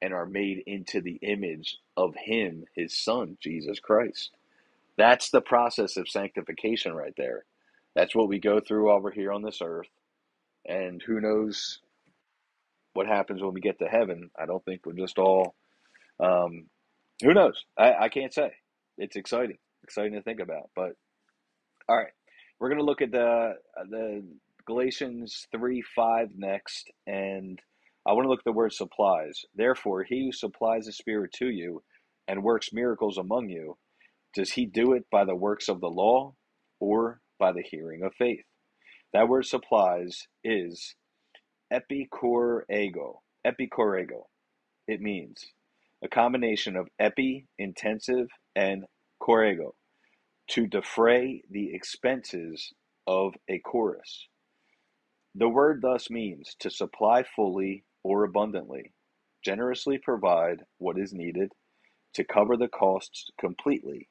[0.02, 4.30] and are made into the image of him, his son, Jesus Christ.
[4.96, 7.44] That's the process of sanctification right there.
[7.94, 9.88] That's what we go through while we're here on this earth.
[10.66, 11.80] And who knows
[12.94, 14.30] what happens when we get to heaven.
[14.38, 15.54] I don't think we're just all,
[16.22, 16.66] um,
[17.22, 17.64] who knows?
[17.78, 18.52] I, I can't say.
[18.98, 20.70] It's exciting, exciting to think about.
[20.74, 20.92] But
[21.88, 22.12] all right,
[22.58, 23.54] we're going to look at the
[23.88, 24.22] the
[24.66, 27.58] Galatians three five next, and
[28.06, 29.40] I want to look at the word supplies.
[29.54, 31.82] Therefore, he who supplies the Spirit to you
[32.28, 33.76] and works miracles among you,
[34.34, 36.34] does he do it by the works of the law
[36.78, 38.44] or by the hearing of faith?
[39.12, 40.94] That word supplies is
[41.72, 43.20] epikorego.
[43.46, 44.24] Epikorego.
[44.86, 45.44] It means
[46.02, 48.84] a combination of epi, intensive, and
[49.22, 49.72] korego,
[50.48, 52.72] to defray the expenses
[53.06, 54.26] of a chorus.
[55.34, 58.92] The word thus means to supply fully or abundantly,
[59.44, 61.52] generously provide what is needed,
[62.14, 64.08] to cover the costs completely.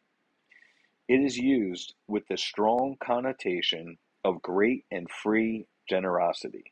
[1.09, 6.71] It is used with the strong connotation of great and free generosity.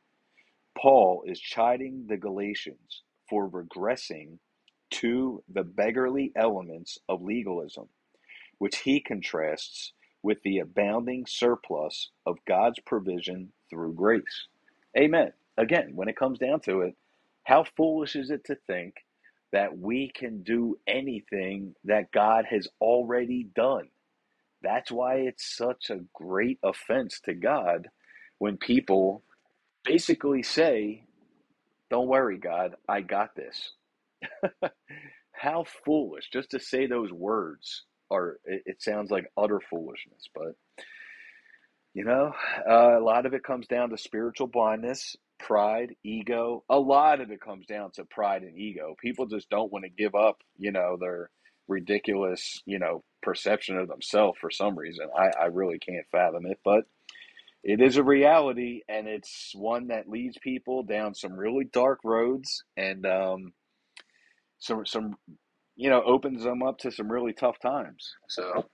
[0.77, 4.39] Paul is chiding the Galatians for regressing
[4.91, 7.89] to the beggarly elements of legalism,
[8.59, 14.47] which he contrasts with the abounding surplus of God's provision through grace.
[14.97, 15.33] Amen.
[15.57, 16.95] Again, when it comes down to it,
[17.45, 18.95] how foolish is it to think
[19.53, 23.89] that we can do anything that God has already done?
[24.63, 27.89] That's why it's such a great offense to God
[28.39, 29.23] when people
[29.87, 31.03] basically say,
[31.89, 33.73] Don't worry, God, I got this.
[35.31, 36.29] How foolish.
[36.31, 40.27] Just to say those words are, it, it sounds like utter foolishness.
[40.33, 40.55] But,
[41.93, 42.33] you know,
[42.69, 46.63] uh, a lot of it comes down to spiritual blindness, pride, ego.
[46.69, 48.95] A lot of it comes down to pride and ego.
[49.01, 51.29] People just don't want to give up, you know, their
[51.67, 55.07] ridiculous, you know, perception of themselves for some reason.
[55.17, 56.85] I, I really can't fathom it, but
[57.63, 62.63] it is a reality and it's one that leads people down some really dark roads
[62.77, 63.53] and um,
[64.59, 65.15] some some
[65.75, 68.65] you know opens them up to some really tough times so.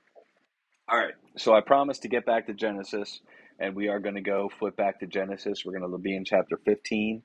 [0.90, 3.22] All right so i promised to get back to genesis
[3.60, 5.64] and we are going to go flip back to genesis.
[5.66, 7.24] We're going to be in chapter 15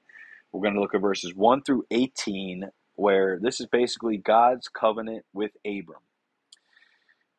[0.52, 5.24] we're going to look at verses 1 through 18 where this is basically god's covenant
[5.32, 6.00] with abram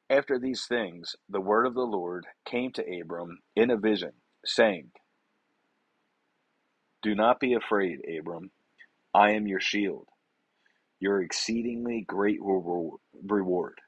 [0.10, 4.14] after these things the word of the lord came to abram in a vision
[4.46, 4.90] saying
[7.04, 8.52] do not be afraid abram
[9.14, 10.08] i am your shield
[11.02, 12.40] your exceedingly great
[13.24, 13.80] reward.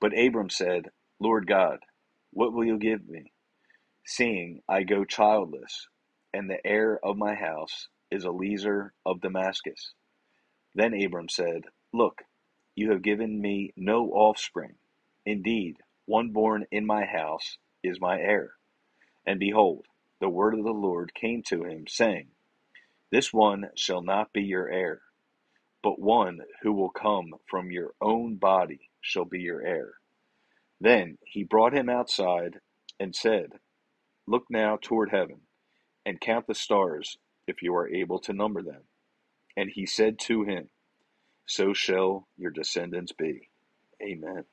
[0.00, 0.90] But Abram said,
[1.20, 1.80] Lord God,
[2.32, 3.32] what will you give me,
[4.06, 5.88] seeing I go childless,
[6.34, 9.94] and the heir of my house is Eliezer of Damascus?
[10.74, 12.22] Then Abram said, Look,
[12.76, 14.74] you have given me no offspring.
[15.26, 18.52] Indeed, one born in my house is my heir.
[19.26, 19.86] And behold,
[20.20, 22.28] the word of the Lord came to him, saying,
[23.12, 25.02] This one shall not be your heir
[25.82, 29.94] but one who will come from your own body shall be your heir.
[30.80, 32.60] Then he brought him outside
[33.00, 33.52] and said,
[34.26, 35.42] Look now toward heaven,
[36.06, 37.16] and count the stars,
[37.46, 38.82] if you are able to number them.
[39.56, 40.70] And he said to him,
[41.46, 43.50] So shall your descendants be.
[44.02, 44.44] Amen.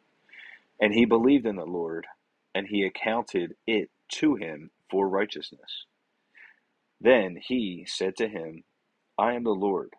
[0.82, 2.08] And he believed in the Lord,
[2.56, 5.86] and he accounted it to him for righteousness.
[7.02, 8.64] Then he said to him,
[9.18, 9.92] I am the Lord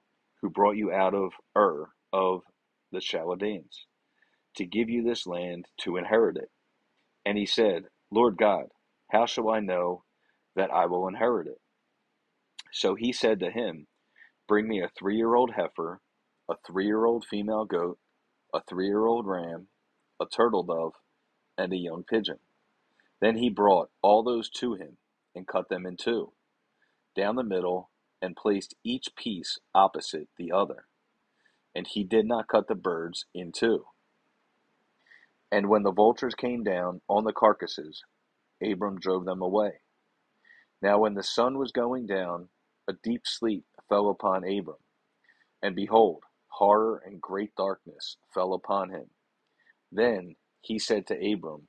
[0.42, 2.42] who brought you out of Ur of
[2.92, 3.86] the Chaldeans,
[4.56, 6.50] to give you this land to inherit it.
[7.26, 8.66] And he said, Lord God,
[9.10, 10.04] how shall I know
[10.56, 11.60] that I will inherit it?
[12.72, 13.86] So he said to him,
[14.48, 16.00] Bring me a three year old heifer,
[16.50, 17.98] a three year old female goat,
[18.54, 19.68] a three year old ram,
[20.20, 20.94] a turtle dove,
[21.56, 22.38] and a young pigeon.
[23.20, 24.96] Then he brought all those to him
[25.34, 26.32] and cut them in two,
[27.16, 27.90] down the middle
[28.22, 30.84] and placed each piece opposite the other.
[31.74, 33.86] And he did not cut the birds in two.
[35.52, 38.02] And when the vultures came down on the carcasses,
[38.62, 39.80] Abram drove them away.
[40.82, 42.48] Now, when the sun was going down,
[42.88, 44.78] a deep sleep fell upon Abram.
[45.62, 49.10] And behold, horror and great darkness fell upon him.
[49.92, 51.68] Then he said to Abram,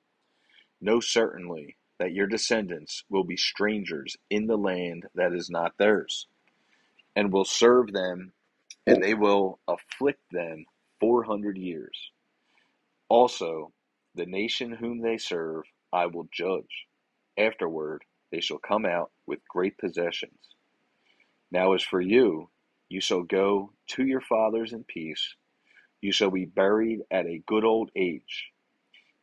[0.82, 6.28] Know certainly that your descendants will be strangers in the land that is not theirs
[7.16, 8.34] and will serve them,
[8.88, 10.66] and they will afflict them
[11.00, 12.12] four hundred years.
[13.10, 13.74] Also,
[14.16, 15.64] the nation whom they serve
[15.94, 16.88] I will judge.
[17.38, 20.56] Afterward, they shall come out with great possessions.
[21.52, 22.50] Now, as for you,
[22.90, 25.36] you shall go to your fathers in peace.
[26.02, 28.52] You shall be buried at a good old age.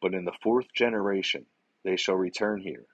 [0.02, 1.46] But in the fourth generation
[1.84, 2.86] they shall return here,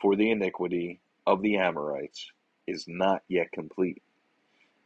[0.00, 2.30] for the iniquity of the Amorites
[2.66, 4.02] is not yet complete.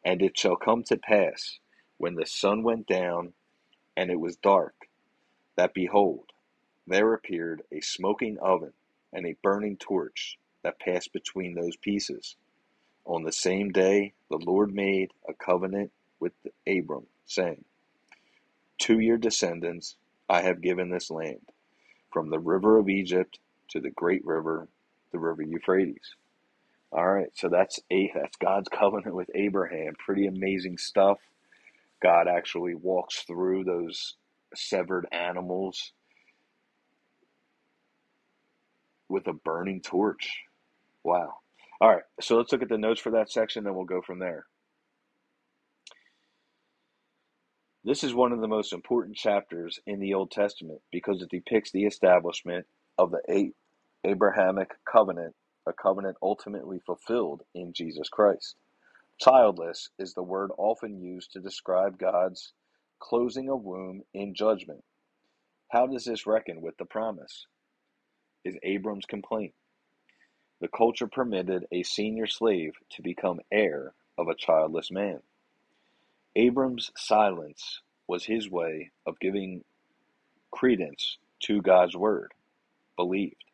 [0.05, 1.59] And it shall come to pass,
[1.99, 3.35] when the sun went down,
[3.97, 4.75] and it was dark,
[5.57, 6.33] that behold,
[6.87, 8.73] there appeared a smoking oven
[9.13, 12.37] and a burning torch that passed between those pieces.
[13.07, 16.33] On the same day, the Lord made a covenant with
[16.67, 17.65] Abram, saying,
[18.81, 19.97] To your descendants
[20.29, 21.51] I have given this land,
[22.13, 23.39] from the river of Egypt
[23.71, 24.69] to the great river,
[25.13, 26.15] the river Euphrates.
[26.93, 29.95] All right, so that's a that's God's covenant with Abraham.
[29.99, 31.19] Pretty amazing stuff.
[32.03, 34.17] God actually walks through those
[34.55, 35.93] severed animals
[39.09, 40.43] with a burning torch.
[41.05, 41.35] Wow.
[41.81, 44.19] All right, so let's look at the notes for that section, then we'll go from
[44.19, 44.47] there.
[47.83, 51.71] This is one of the most important chapters in the Old Testament because it depicts
[51.73, 52.67] the establishment
[52.99, 53.53] of the
[54.05, 55.35] Abrahamic covenant,
[55.67, 58.57] a covenant ultimately fulfilled in Jesus Christ.
[59.19, 62.53] Childless is the word often used to describe God's
[62.99, 64.85] closing a womb in judgment.
[65.71, 67.47] How does this reckon with the promise?
[68.45, 69.55] Is Abram's complaint.
[70.61, 75.21] The culture permitted a senior slave to become heir of a childless man.
[76.37, 79.65] Abram's silence was his way of giving
[80.53, 82.33] credence to God's word,
[82.97, 83.45] believed.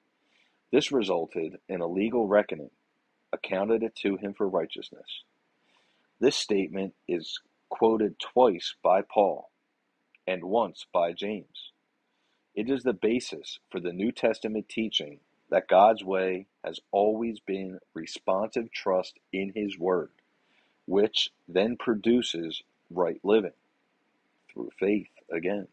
[0.72, 2.70] This resulted in a legal reckoning,
[3.32, 5.22] accounted it to him for righteousness.
[6.20, 9.50] This statement is quoted twice by Paul
[10.26, 11.72] and once by James.
[12.54, 15.20] It is the basis for the New Testament teaching
[15.50, 20.10] that God's way has always been responsive trust in His Word,
[20.86, 23.52] which then produces right living
[24.52, 25.68] through faith again.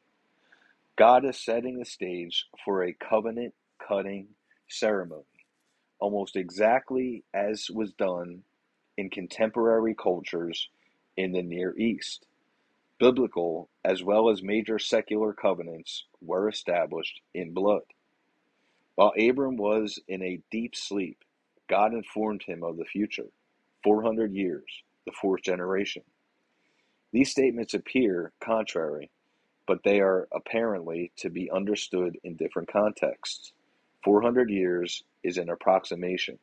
[0.96, 3.54] God is setting the stage for a covenant
[3.88, 4.28] cutting
[4.70, 5.24] ceremony,
[6.00, 8.44] almost exactly as was done
[8.98, 10.70] in contemporary cultures
[11.18, 12.26] in the Near East.
[13.00, 17.84] Biblical as well as major secular covenants were established in blood.
[18.96, 21.24] While Abram was in a deep sleep,
[21.68, 23.28] God informed him of the future
[23.84, 26.04] 400 years, the fourth generation.
[27.12, 29.10] These statements appear contrary,
[29.68, 33.54] but they are apparently to be understood in different contexts.
[34.04, 36.40] 400 years is an approximation.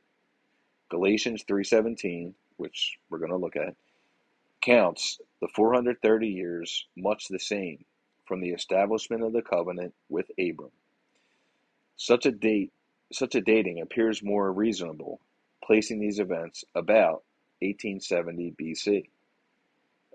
[0.88, 3.76] Galatians 3:17, which we're going to look at,
[4.60, 7.84] counts the 430 years much the same
[8.26, 10.72] from the establishment of the covenant with Abram.
[11.96, 12.72] Such a date
[13.12, 15.20] such a dating appears more reasonable,
[15.64, 17.24] placing these events about
[17.60, 19.08] 1870 BC,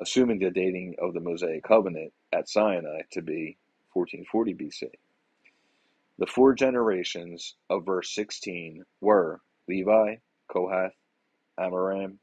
[0.01, 3.57] assuming the dating of the Mosaic covenant at Sinai to be
[3.93, 4.89] 1440 BC.
[6.17, 10.15] The four generations of verse 16 were Levi,
[10.47, 10.95] Kohath,
[11.57, 12.19] Amram,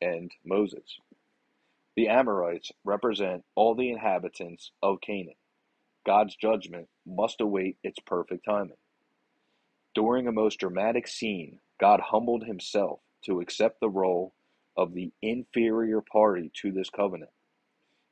[0.00, 0.98] and Moses.
[1.96, 5.34] The Amorites represent all the inhabitants of Canaan.
[6.04, 8.76] God's judgment must await its perfect timing.
[9.94, 14.34] During a most dramatic scene, God humbled himself to accept the role
[14.76, 17.30] of the inferior party to this covenant.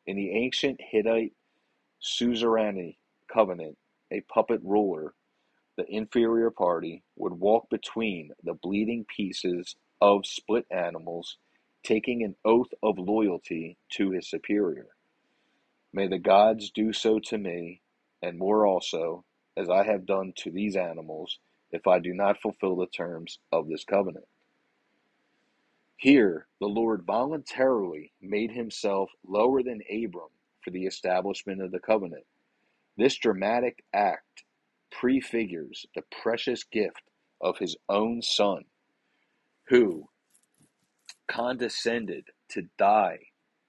[0.06, 1.32] In the ancient Hittite
[2.00, 2.98] suzerainty
[3.32, 3.78] covenant,
[4.10, 5.14] a puppet ruler,
[5.76, 11.38] the inferior party, would walk between the bleeding pieces of split animals
[11.82, 14.86] taking an oath of loyalty to his superior.
[15.92, 17.80] May the gods do so to me,
[18.22, 19.24] and more also,
[19.56, 21.38] as I have done to these animals,
[21.70, 24.26] if I do not fulfill the terms of this covenant.
[26.03, 30.30] Here, the Lord voluntarily made himself lower than Abram
[30.61, 32.24] for the establishment of the covenant.
[32.96, 34.42] This dramatic act
[34.90, 37.05] prefigures the precious gift
[37.40, 38.64] of his own Son,
[39.68, 40.09] who,
[41.28, 43.20] condescended to die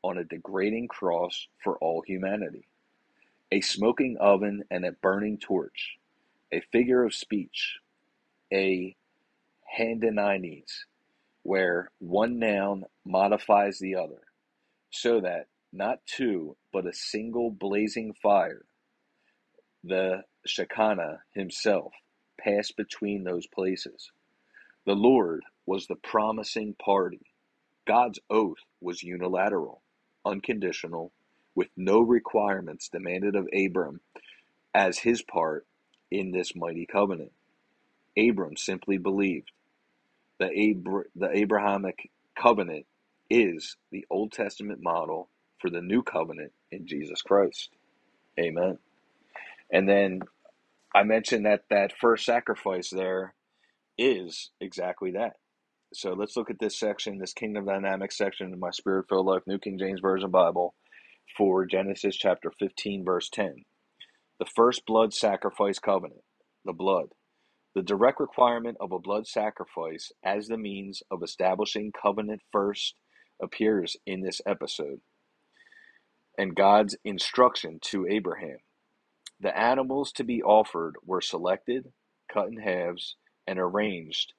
[0.03, 2.67] on a degrading cross for all humanity.
[3.51, 5.99] A smoking oven and a burning torch,
[6.51, 7.77] a figure of speech,
[8.51, 8.95] a
[9.77, 10.85] hendiadys,
[11.43, 14.21] where one noun modifies the other,
[14.91, 18.65] so that not two, but a single blazing fire,
[19.83, 21.93] the Shekinah himself,
[22.39, 24.11] passed between those places.
[24.85, 27.21] The Lord was the promising party
[27.87, 29.81] God's oath was unilateral,
[30.25, 31.11] unconditional,
[31.55, 34.01] with no requirements demanded of Abram
[34.73, 35.67] as his part
[36.11, 37.33] in this mighty covenant.
[38.17, 39.51] Abram simply believed.
[40.39, 42.85] The, Abra- the Abrahamic covenant
[43.29, 45.29] is the Old Testament model
[45.59, 47.69] for the new covenant in Jesus Christ.
[48.39, 48.79] Amen.
[49.71, 50.21] And then
[50.95, 53.35] I mentioned that that first sacrifice there
[53.97, 55.33] is exactly that.
[55.93, 59.43] So let's look at this section, this kingdom dynamics section in my Spirit filled life,
[59.47, 60.75] New King James Version Bible,
[61.37, 63.65] for Genesis chapter 15, verse 10.
[64.39, 66.23] The first blood sacrifice covenant,
[66.65, 67.09] the blood.
[67.75, 72.95] The direct requirement of a blood sacrifice as the means of establishing covenant first
[73.41, 75.01] appears in this episode
[76.37, 78.57] and God's instruction to Abraham.
[79.39, 81.91] The animals to be offered were selected,
[82.31, 83.15] cut in halves,
[83.45, 84.33] and arranged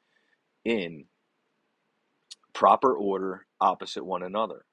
[0.64, 1.06] in
[2.52, 4.64] proper order opposite one another.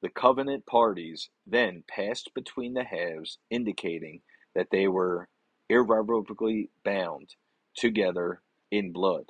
[0.00, 4.22] The covenant parties then passed between the halves, indicating
[4.54, 5.28] that they were
[5.68, 7.34] irrevocably bound
[7.78, 9.26] together in blood.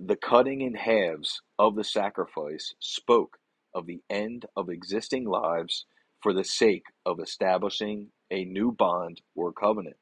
[0.00, 3.38] The cutting in halves of the sacrifice spoke
[3.74, 5.86] of the end of existing lives
[6.22, 9.96] for the sake of establishing a new bond or covenant.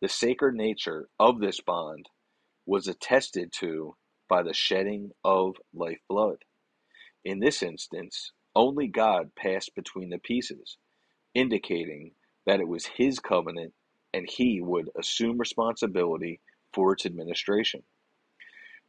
[0.00, 2.08] The sacred nature of this bond
[2.66, 3.96] was attested to
[4.28, 6.44] by the shedding of lifeblood.
[7.24, 10.78] In this instance, only God passed between the pieces,
[11.34, 12.12] indicating
[12.46, 13.74] that it was his covenant
[14.14, 16.40] and he would assume responsibility
[16.72, 17.82] for its administration.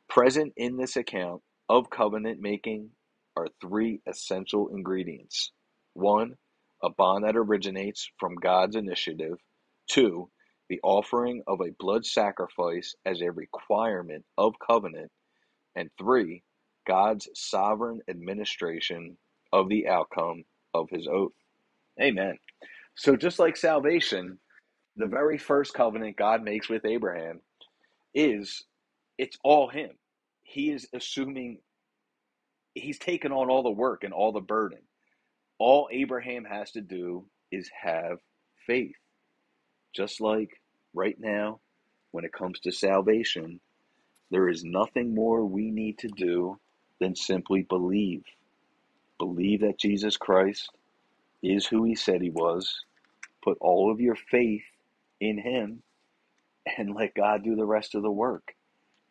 [0.07, 2.91] Present in this account of covenant making
[3.35, 5.51] are three essential ingredients.
[5.93, 6.35] One,
[6.83, 9.37] a bond that originates from God's initiative.
[9.89, 10.29] Two,
[10.69, 15.11] the offering of a blood sacrifice as a requirement of covenant.
[15.75, 16.43] And three,
[16.87, 19.17] God's sovereign administration
[19.51, 20.43] of the outcome
[20.75, 21.33] of his oath.
[21.99, 22.37] Amen.
[22.93, 24.37] So, just like salvation,
[24.97, 27.41] the very first covenant God makes with Abraham
[28.13, 28.63] is
[29.17, 29.91] it's all him.
[30.43, 31.59] He is assuming
[32.75, 34.79] he's taken on all the work and all the burden.
[35.59, 38.19] All Abraham has to do is have
[38.67, 38.95] faith.
[39.95, 40.61] Just like
[40.93, 41.59] right now,
[42.11, 43.59] when it comes to salvation,
[44.31, 46.59] there is nothing more we need to do
[46.99, 48.23] than simply believe.
[49.19, 50.69] Believe that Jesus Christ
[51.43, 52.85] is who he said he was.
[53.43, 54.63] Put all of your faith
[55.19, 55.83] in him
[56.77, 58.55] and let God do the rest of the work.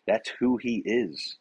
[0.06, 1.38] That's who he is.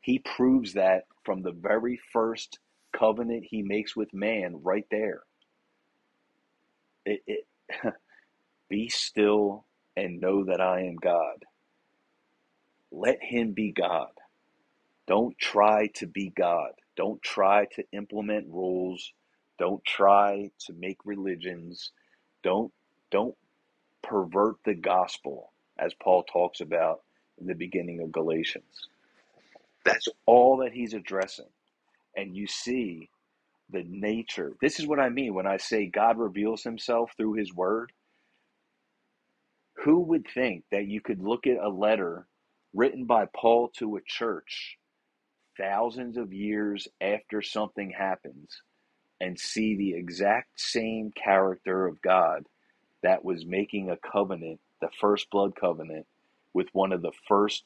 [0.00, 2.58] He proves that from the very first
[2.92, 5.22] covenant he makes with man right there.
[7.06, 7.46] It, it
[8.68, 11.44] be still and know that I am God.
[12.92, 14.10] Let him be God.
[15.06, 16.72] Don't try to be God.
[16.96, 19.12] Don't try to implement rules.
[19.58, 21.92] Don't try to make religions.
[22.42, 22.72] Don't
[23.10, 23.36] don't
[24.08, 27.00] pervert the gospel as Paul talks about
[27.40, 28.88] in the beginning of Galatians.
[29.84, 31.48] That's all that he's addressing.
[32.16, 33.10] And you see
[33.70, 34.52] the nature.
[34.60, 37.92] This is what I mean when I say God reveals himself through his word.
[39.84, 42.26] Who would think that you could look at a letter
[42.72, 44.78] written by Paul to a church
[45.58, 48.62] thousands of years after something happens
[49.20, 52.44] and see the exact same character of God
[53.04, 56.06] that was making a covenant, the first blood covenant,
[56.54, 57.64] with one of the first,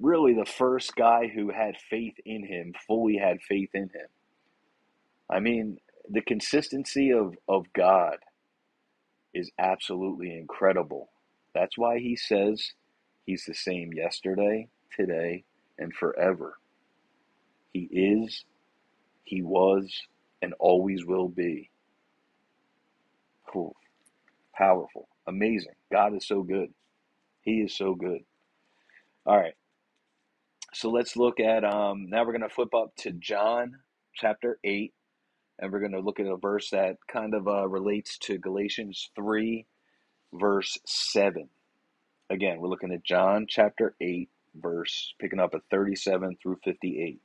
[0.00, 4.08] really the first guy who had faith in him, fully had faith in him.
[5.30, 5.78] I mean,
[6.10, 8.16] the consistency of, of God
[9.32, 11.10] is absolutely incredible.
[11.54, 12.72] That's why he says
[13.26, 15.44] he's the same yesterday, today,
[15.78, 16.58] and forever.
[17.72, 18.44] He is,
[19.24, 20.02] he was,
[20.42, 21.70] and always will be.
[23.46, 23.76] Cool.
[24.56, 25.08] Powerful.
[25.26, 25.74] Amazing.
[25.92, 26.72] God is so good.
[27.42, 28.20] He is so good.
[29.26, 29.54] All right.
[30.74, 33.78] So let's look at, um, now we're going to flip up to John
[34.14, 34.92] chapter 8,
[35.58, 39.10] and we're going to look at a verse that kind of uh, relates to Galatians
[39.16, 39.66] 3,
[40.34, 41.48] verse 7.
[42.30, 47.20] Again, we're looking at John chapter 8, verse, picking up at 37 through 58.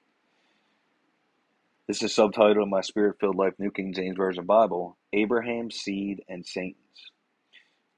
[1.87, 6.45] This is subtitled my Spirit Filled Life New King James Version Bible Abraham's Seed and
[6.45, 7.11] Satan's.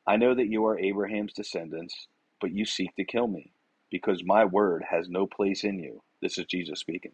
[0.08, 2.08] I know that you are Abraham's descendants,
[2.42, 3.54] but you seek to kill me,
[3.92, 6.02] because my word has no place in you.
[6.22, 7.14] This is Jesus speaking.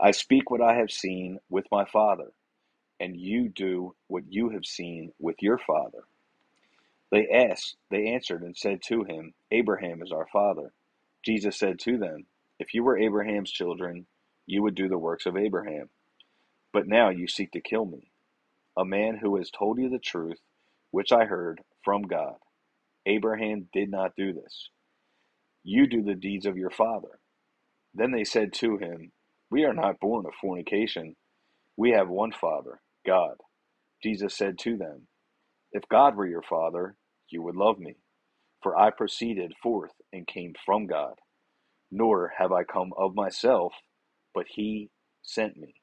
[0.00, 2.32] I speak what I have seen with my father,
[3.00, 6.00] and you do what you have seen with your father.
[7.12, 10.72] They asked, they answered and said to him, Abraham is our father.
[11.24, 12.26] Jesus said to them,
[12.60, 14.06] If you were Abraham's children,
[14.46, 15.90] you would do the works of Abraham.
[16.72, 18.10] But now you seek to kill me,
[18.76, 20.40] a man who has told you the truth,
[20.90, 22.36] which I heard from God.
[23.06, 24.70] Abraham did not do this.
[25.64, 27.20] You do the deeds of your father.
[27.94, 29.12] Then they said to him,
[29.50, 31.16] We are not born of fornication.
[31.76, 33.36] We have one Father, God.
[34.02, 35.08] Jesus said to them,
[35.72, 36.96] If God were your Father,
[37.30, 37.96] you would love me,
[38.62, 41.14] for I proceeded forth and came from God.
[41.92, 43.72] Nor have I come of myself
[44.34, 44.90] but he
[45.22, 45.74] sent me.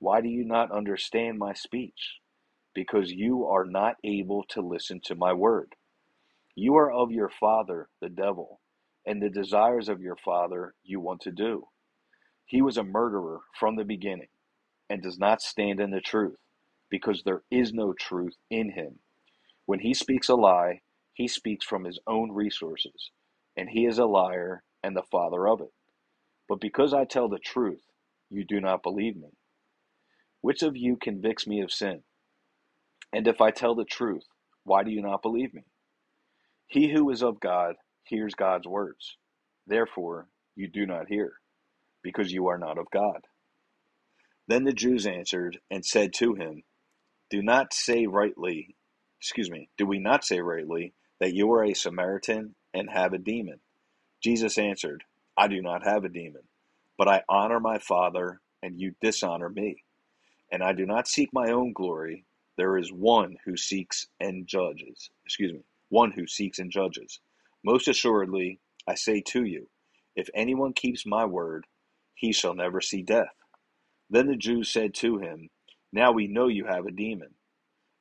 [0.00, 2.19] Why do you not understand my speech?
[2.74, 5.74] Because you are not able to listen to my word.
[6.54, 8.60] You are of your father, the devil,
[9.06, 11.66] and the desires of your father you want to do.
[12.46, 14.28] He was a murderer from the beginning
[14.90, 16.38] and does not stand in the truth,
[16.90, 18.98] because there is no truth in him.
[19.66, 20.80] When he speaks a lie,
[21.14, 23.10] he speaks from his own resources,
[23.56, 25.72] and he is a liar and the father of it.
[26.48, 27.82] But because I tell the truth,
[28.30, 29.30] you do not believe me.
[30.40, 32.02] Which of you convicts me of sin?
[33.12, 34.24] And if I tell the truth,
[34.64, 35.64] why do you not believe me?
[36.66, 39.16] He who is of God hears God's words.
[39.66, 41.34] Therefore, you do not hear,
[42.02, 43.22] because you are not of God.
[44.48, 46.64] Then the Jews answered and said to him,
[47.30, 48.76] Do not say rightly,
[49.20, 53.18] excuse me, do we not say rightly that you are a Samaritan and have a
[53.18, 53.60] demon?
[54.22, 55.04] Jesus answered,
[55.36, 56.42] I do not have a demon,
[56.98, 59.84] but I honor my Father, and you dishonor me.
[60.52, 62.24] And I do not seek my own glory.
[62.60, 65.10] There is one who seeks and judges.
[65.26, 67.20] Excuse me one who seeks and judges.
[67.64, 69.68] Most assuredly, I say to you,
[70.16, 71.66] if anyone keeps my word,
[72.14, 73.34] he shall never see death.
[74.10, 75.50] Then the Jews said to him,
[75.92, 77.36] Now we know you have a demon.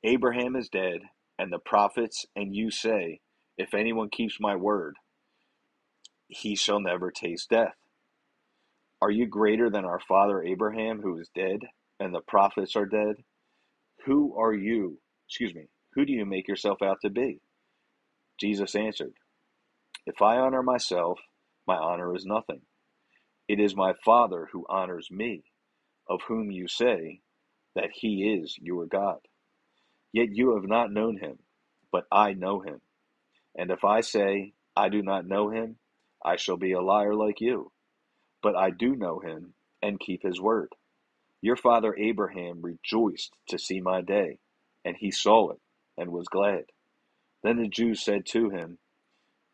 [0.04, 1.02] Abraham is dead,
[1.40, 3.22] and the prophets, and you say,
[3.58, 4.96] If anyone keeps my word,
[6.30, 7.76] he shall never taste death.
[9.02, 11.62] Are you greater than our father Abraham, who is dead,
[12.00, 13.18] and the prophets are dead?
[14.06, 15.00] Who are you?
[15.28, 15.68] Excuse me.
[15.96, 17.40] Who do you make yourself out to be?
[18.40, 19.14] Jesus answered,
[20.06, 21.20] If I honor myself,
[21.68, 22.62] my honor is nothing.
[23.48, 25.44] It is my Father who honors me,
[26.10, 27.22] of whom you say
[27.76, 29.20] that he is your God.
[30.14, 31.40] Yet you have not known him,
[31.92, 32.82] but I know him.
[33.58, 35.78] And if I say, I do not know him,
[36.24, 37.72] I shall be a liar like you.
[38.42, 40.70] But I do know him and keep his word.
[41.42, 44.40] Your father Abraham rejoiced to see my day,
[44.86, 45.60] and he saw it
[45.98, 46.66] and was glad.
[47.44, 48.80] Then the Jews said to him,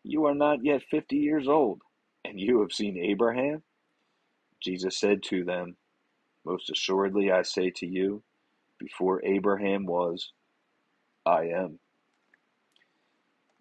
[0.03, 1.81] You are not yet fifty years old,
[2.23, 3.63] and you have seen Abraham?
[4.61, 5.77] Jesus said to them,
[6.45, 8.23] Most assuredly I say to you,
[8.79, 10.31] before Abraham was,
[11.25, 11.79] I am.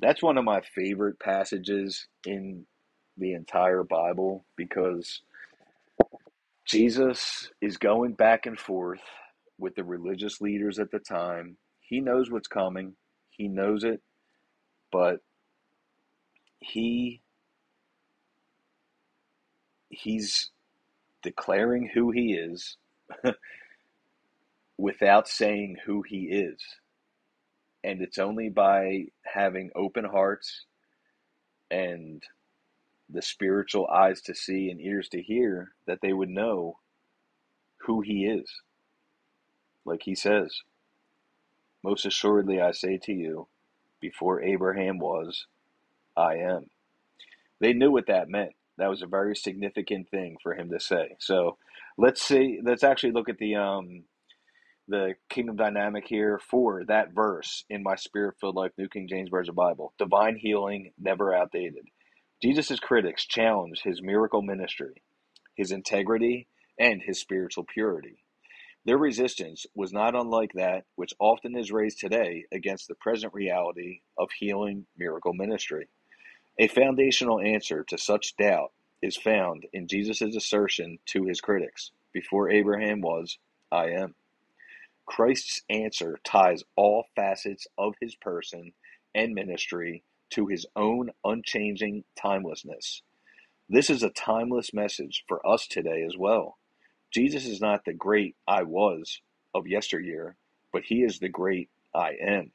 [0.01, 2.67] That's one of my favorite passages in
[3.17, 5.23] the entire Bible because
[6.67, 9.03] Jesus is going back and forth
[9.59, 11.57] with the religious leaders at the time.
[11.81, 12.97] He knows what's coming,
[13.31, 14.01] he knows it
[14.93, 15.19] but
[16.61, 17.21] he
[19.91, 20.51] he's
[21.23, 22.77] declaring who he is
[24.79, 26.61] without saying who he is.
[27.85, 30.67] And it's only by having open hearts
[31.71, 32.23] and
[33.11, 36.79] the spiritual eyes to see and ears to hear that they would know
[37.87, 38.51] who he is.
[39.85, 40.63] Like he says,
[41.85, 43.49] Most assuredly I say to you,
[44.03, 45.47] before Abraham was,
[46.17, 46.67] I am.
[47.61, 48.53] They knew what that meant.
[48.79, 51.17] That was a very significant thing for him to say.
[51.21, 51.59] So
[51.99, 52.61] let's see.
[52.65, 54.05] Let's actually look at the um,
[54.89, 59.31] the kingdom dynamic here for that verse in my spirit filled life, New King James
[59.31, 59.95] Version Bible.
[59.99, 61.85] Divine healing, never outdated.
[62.45, 65.01] Jesus' critics challenged his miracle ministry,
[65.57, 66.47] his integrity,
[66.79, 68.23] and his spiritual purity.
[68.85, 74.03] Their resistance was not unlike that which often is raised today against the present reality
[74.19, 75.89] of healing miracle ministry.
[76.59, 82.51] A foundational answer to such doubt is found in Jesus' assertion to his critics Before
[82.51, 83.39] Abraham was,
[83.73, 84.17] I am.
[85.07, 88.75] Christ's answer ties all facets of his person
[89.15, 90.05] and ministry
[90.35, 93.03] to his own unchanging timelessness.
[93.69, 96.59] This is a timeless message for us today as well.
[97.13, 99.23] Jesus is not the great I was
[99.55, 100.37] of yesteryear,
[100.73, 102.53] but he is the great I am,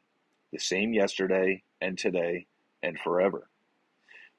[0.54, 2.48] the same yesterday and today
[2.84, 3.50] and forever.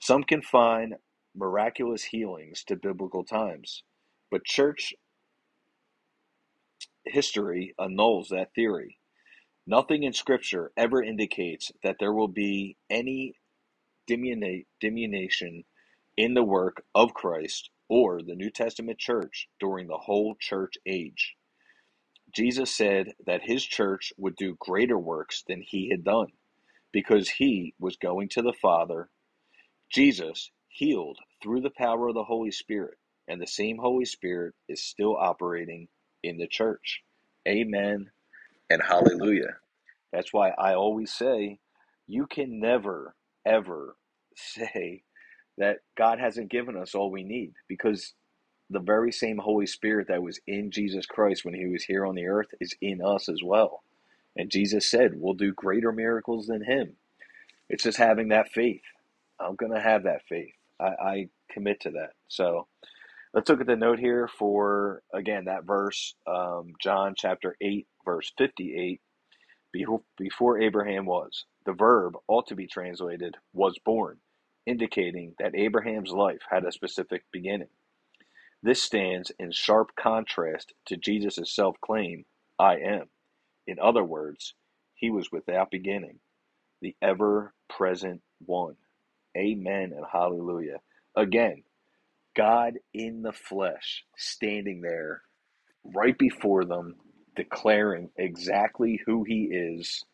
[0.00, 0.94] Some confine
[1.36, 3.84] miraculous healings to biblical times,
[4.30, 4.94] but church
[7.06, 8.99] history annuls that theory.
[9.70, 13.36] Nothing in Scripture ever indicates that there will be any
[14.08, 15.62] diminution
[16.16, 21.36] in the work of Christ or the New Testament church during the whole church age.
[22.34, 26.32] Jesus said that his church would do greater works than he had done
[26.90, 29.08] because he was going to the Father.
[29.88, 32.98] Jesus healed through the power of the Holy Spirit,
[33.28, 35.86] and the same Holy Spirit is still operating
[36.24, 37.04] in the church.
[37.46, 38.10] Amen
[38.70, 39.56] and hallelujah.
[40.12, 41.60] That's why I always say
[42.08, 43.14] you can never,
[43.46, 43.96] ever
[44.36, 45.04] say
[45.58, 48.14] that God hasn't given us all we need because
[48.70, 52.14] the very same Holy Spirit that was in Jesus Christ when he was here on
[52.16, 53.82] the earth is in us as well.
[54.36, 56.96] And Jesus said, We'll do greater miracles than him.
[57.70, 58.82] It's just having that faith.
[59.40, 60.54] I'm going to have that faith.
[60.80, 62.12] I, I commit to that.
[62.28, 62.68] So
[63.34, 68.32] let's look at the note here for, again, that verse, um, John chapter 8, verse
[68.38, 69.00] 58.
[70.18, 74.18] Before Abraham was, the verb ought to be translated was born,
[74.66, 77.68] indicating that Abraham's life had a specific beginning.
[78.62, 82.26] This stands in sharp contrast to Jesus' self claim,
[82.58, 83.08] I am.
[83.66, 84.54] In other words,
[84.94, 86.20] he was without beginning,
[86.82, 88.76] the ever present one.
[89.36, 90.80] Amen and hallelujah.
[91.16, 91.64] Again,
[92.36, 95.22] God in the flesh, standing there
[95.84, 96.96] right before them,
[97.36, 100.04] declaring exactly who he is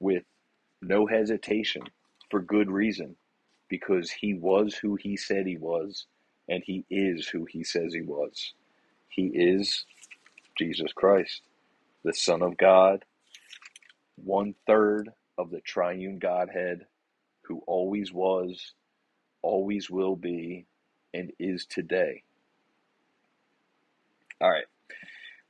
[0.00, 0.24] with
[0.82, 1.82] no hesitation
[2.30, 3.16] for good reason
[3.68, 6.06] because he was who he said he was
[6.48, 8.52] and he is who he says he was.
[9.08, 9.84] He is
[10.58, 11.42] Jesus Christ,
[12.04, 13.04] the Son of God,
[14.16, 16.86] one third of the triune Godhead,
[17.42, 18.72] who always was,
[19.42, 20.66] always will be,
[21.14, 22.22] and is today.
[24.40, 24.64] All right.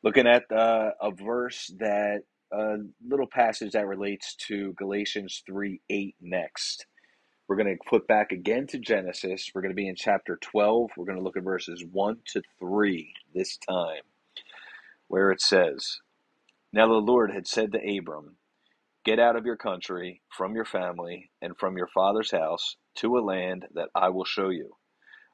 [0.07, 6.15] Looking at uh, a verse that, a little passage that relates to Galatians 3 8
[6.21, 6.87] next.
[7.49, 9.51] We're going to flip back again to Genesis.
[9.53, 10.91] We're going to be in chapter 12.
[10.97, 14.03] We're going to look at verses 1 to 3 this time,
[15.09, 15.99] where it says,
[16.73, 18.37] Now the Lord had said to Abram,
[19.05, 23.27] Get out of your country, from your family, and from your father's house, to a
[23.27, 24.77] land that I will show you.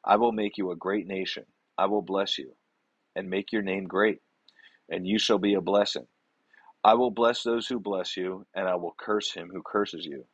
[0.03, 1.45] I will make you a great nation.
[1.77, 2.55] I will bless you,
[3.15, 4.21] and make your name great,
[4.93, 6.07] and you shall be a blessing.
[6.85, 10.27] I will bless those who bless you, and I will curse him who curses you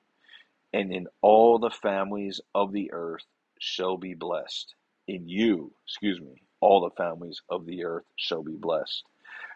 [0.74, 3.24] and in all the families of the earth
[3.61, 4.74] shall be blessed.
[5.09, 9.04] In you, excuse me, all the families of the earth shall be blessed.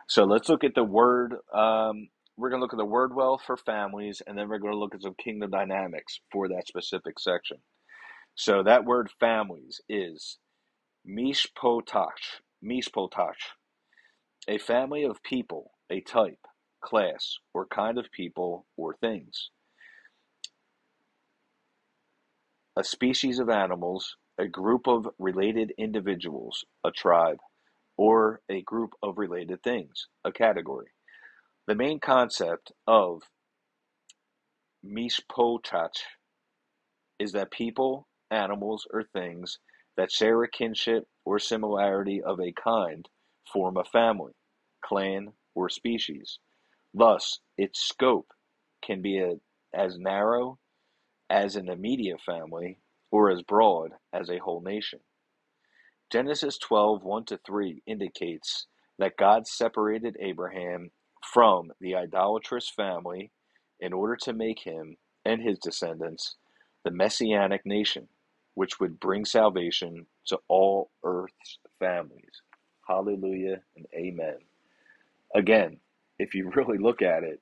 [0.08, 1.34] So let's look at the word.
[1.54, 4.74] Um, we're going to look at the word wealth for families, and then we're going
[4.74, 7.58] to look at some kingdom dynamics for that specific section.
[8.34, 10.38] So that word families is
[11.08, 13.36] mishpotach, mishpotach,
[14.48, 16.46] a family of people, a type,
[16.80, 19.50] class, or kind of people or things.
[22.76, 27.38] a species of animals, a group of related individuals, a tribe,
[27.96, 30.88] or a group of related things, a category.
[31.66, 33.22] The main concept of
[34.84, 35.92] mishpochach
[37.18, 39.58] is that people, animals, or things
[39.96, 43.06] that share a kinship or similarity of a kind
[43.50, 44.32] form a family,
[44.84, 46.38] clan, or species.
[46.94, 48.28] Thus, its scope
[48.84, 49.34] can be a,
[49.74, 50.58] as narrow
[51.30, 52.78] as an immediate family,
[53.10, 55.00] or as broad as a whole nation.
[56.10, 58.66] Genesis 12 1 3 indicates
[58.98, 60.90] that God separated Abraham
[61.32, 63.30] from the idolatrous family
[63.80, 66.36] in order to make him and his descendants
[66.84, 68.08] the messianic nation,
[68.54, 72.42] which would bring salvation to all earth's families.
[72.88, 74.38] Hallelujah and amen.
[75.34, 75.78] Again,
[76.18, 77.40] if you really look at it,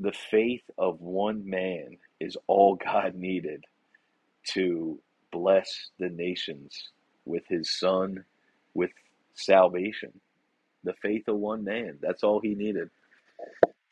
[0.00, 3.64] the faith of one man is all God needed
[4.50, 5.00] to
[5.32, 6.90] bless the nations
[7.26, 8.24] with his son
[8.74, 8.90] with
[9.34, 10.12] salvation.
[10.84, 11.98] The faith of one man.
[12.02, 12.90] That's all he needed.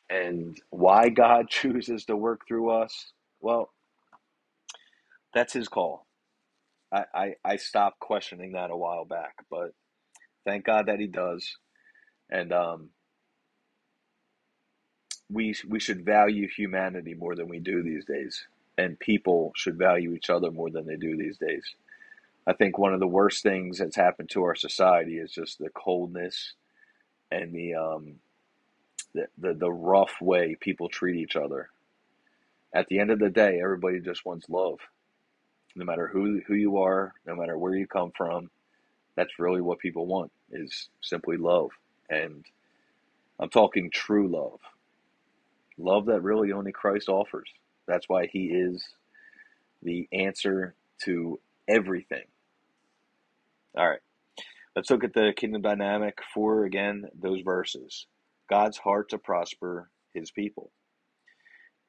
[0.09, 3.71] And why God chooses to work through us, well,
[5.33, 6.07] that's his call.
[6.93, 9.73] I, I, I stopped questioning that a while back, but
[10.47, 11.57] thank God that he does.
[12.31, 12.89] And um,
[15.29, 18.47] we we should value humanity more than we do these days,
[18.77, 21.65] and people should value each other more than they do these days.
[22.47, 25.69] I think one of the worst things that's happened to our society is just the
[25.69, 26.53] coldness
[27.31, 28.15] and the um,
[29.13, 31.69] the, the the rough way people treat each other.
[32.73, 34.79] At the end of the day, everybody just wants love.
[35.75, 38.49] No matter who who you are, no matter where you come from,
[39.17, 41.71] that's really what people want is simply love.
[42.09, 42.45] And
[43.39, 44.61] I'm talking true love
[45.77, 47.49] love that really only Christ offers.
[47.87, 48.83] That's why he is
[49.81, 52.25] the answer to everything.
[53.77, 53.99] All right.
[54.75, 58.05] Let's look at the kingdom dynamic for again those verses.
[58.49, 60.71] God's heart to prosper his people.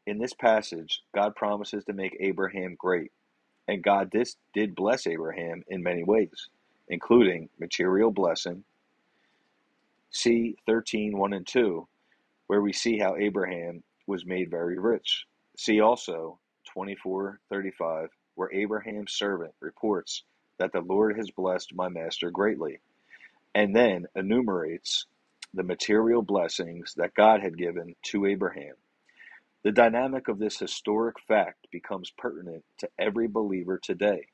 [0.07, 3.13] In this passage, God promises to make Abraham great,
[3.67, 6.49] and God did, did bless Abraham in many ways,
[6.89, 8.65] including material blessing.
[10.11, 11.87] See 13, 1 and 2
[12.49, 15.27] where we see how Abraham was made very rich.
[15.57, 20.25] See also 24:35 where Abraham's servant reports
[20.59, 22.81] that the Lord has blessed my master greatly
[23.55, 25.07] and then enumerates
[25.55, 28.77] the material blessings that God had given to Abraham.
[29.63, 34.29] The dynamic of this historic fact becomes pertinent to every believer today.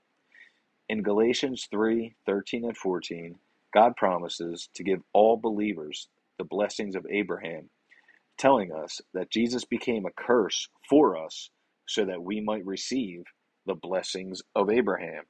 [0.88, 3.38] In Galatians 3 13 and 14,
[3.72, 6.08] God promises to give all believers
[6.38, 7.70] the blessings of Abraham,
[8.36, 11.50] telling us that Jesus became a curse for us
[11.86, 13.24] so that we might receive
[13.66, 15.24] the blessings of Abraham.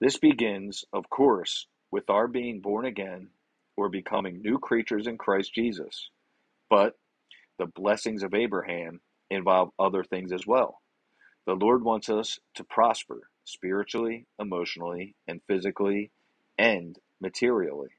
[0.00, 3.30] This begins, of course, with our being born again
[3.76, 6.10] or becoming new creatures in Christ Jesus.
[6.68, 6.96] But
[7.58, 10.80] the blessings of Abraham involve other things as well.
[11.46, 16.10] The Lord wants us to prosper spiritually, emotionally, and physically,
[16.58, 17.90] and materially.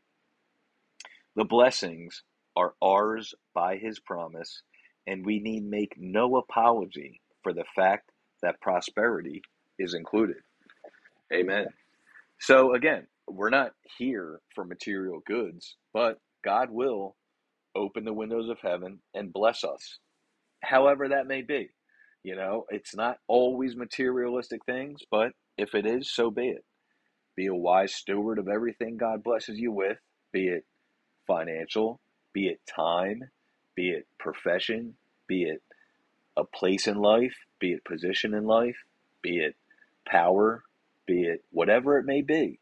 [1.35, 2.23] The blessings
[2.55, 4.61] are ours by His promise,
[5.07, 8.11] and we need make no apology for the fact
[8.41, 9.41] that prosperity
[9.79, 10.37] is included.
[11.33, 11.67] Amen.
[12.39, 17.15] So, again, we're not here for material goods, but God will
[17.75, 19.99] open the windows of heaven and bless us,
[20.61, 21.69] however that may be.
[22.23, 26.65] You know, it's not always materialistic things, but if it is, so be it.
[27.35, 29.97] Be a wise steward of everything God blesses you with,
[30.31, 30.65] be it
[31.27, 31.99] financial,
[32.33, 33.23] be it time,
[33.75, 34.95] be it profession,
[35.27, 35.63] be it
[36.37, 38.77] a place in life, be it position in life,
[39.21, 39.55] be it
[40.07, 40.63] power,
[41.07, 42.59] be it whatever it may be.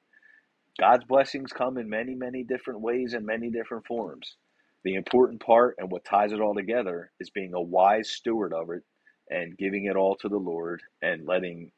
[0.80, 4.36] God's blessings come in many, many different ways and many different forms.
[4.84, 8.70] The important part and what ties it all together is being a wise steward of
[8.70, 8.84] it
[9.30, 11.72] and giving it all to the Lord and letting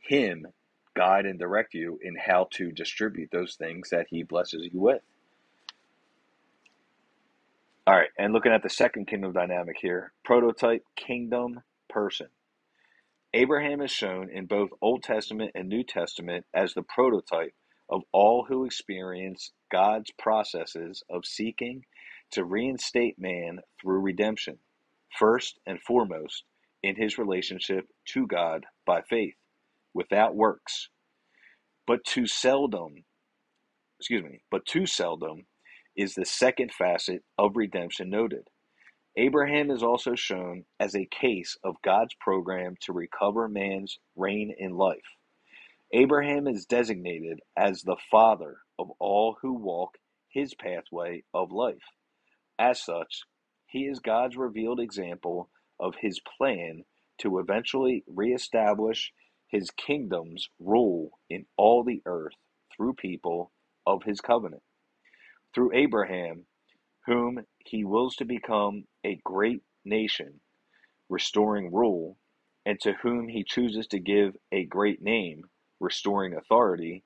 [0.00, 0.46] Him
[0.96, 5.02] guide and direct you in how to distribute those things that He blesses you with.
[7.86, 12.28] All right, and looking at the second kingdom dynamic here prototype kingdom person.
[13.34, 17.54] Abraham is shown in both Old Testament and New Testament as the prototype
[17.88, 21.84] of all who experience God's processes of seeking
[22.32, 24.58] to reinstate man through redemption,
[25.18, 26.44] first and foremost
[26.82, 29.34] in his relationship to God by faith,
[29.94, 30.88] without works.
[31.86, 33.04] But too seldom,
[34.00, 35.46] excuse me, but too seldom
[35.96, 38.48] is the second facet of redemption noted.
[39.16, 44.72] Abraham is also shown as a case of God's program to recover man's reign in
[44.76, 45.00] life.
[45.92, 49.98] Abraham is designated as the father of all who walk
[50.30, 51.84] his pathway of life.
[52.58, 53.22] As such,
[53.66, 55.50] he is God's revealed example
[55.82, 56.84] of his plan
[57.18, 59.12] to eventually reestablish
[59.48, 62.34] his kingdom's rule in all the earth
[62.74, 63.52] through people
[63.86, 64.62] of his covenant.
[65.54, 66.46] Through Abraham,
[67.06, 70.40] whom he wills to become a great nation,
[71.10, 72.16] restoring rule,
[72.64, 75.42] and to whom he chooses to give a great name,
[75.80, 77.02] restoring authority,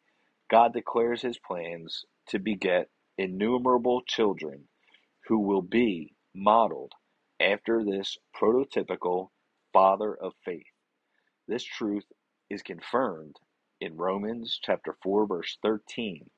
[0.50, 4.68] God declares his plans to beget innumerable children
[5.26, 6.92] who will be modeled
[7.40, 9.28] after this prototypical
[9.72, 10.66] father of faith.
[11.48, 12.06] This truth
[12.50, 13.36] is confirmed
[13.80, 16.30] in Romans chapter 4 verse 13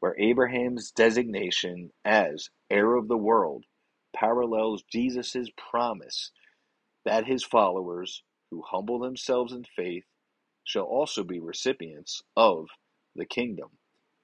[0.00, 3.64] where Abraham's designation as heir of the world
[4.16, 6.32] parallels Jesus' promise
[7.04, 10.04] that his followers who humble themselves in faith
[10.64, 12.66] shall also be recipients of
[13.16, 13.70] the kingdom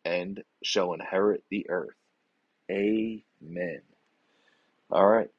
[0.05, 1.97] and shall inherit the earth.
[2.71, 3.83] Amen.
[4.91, 5.31] All right.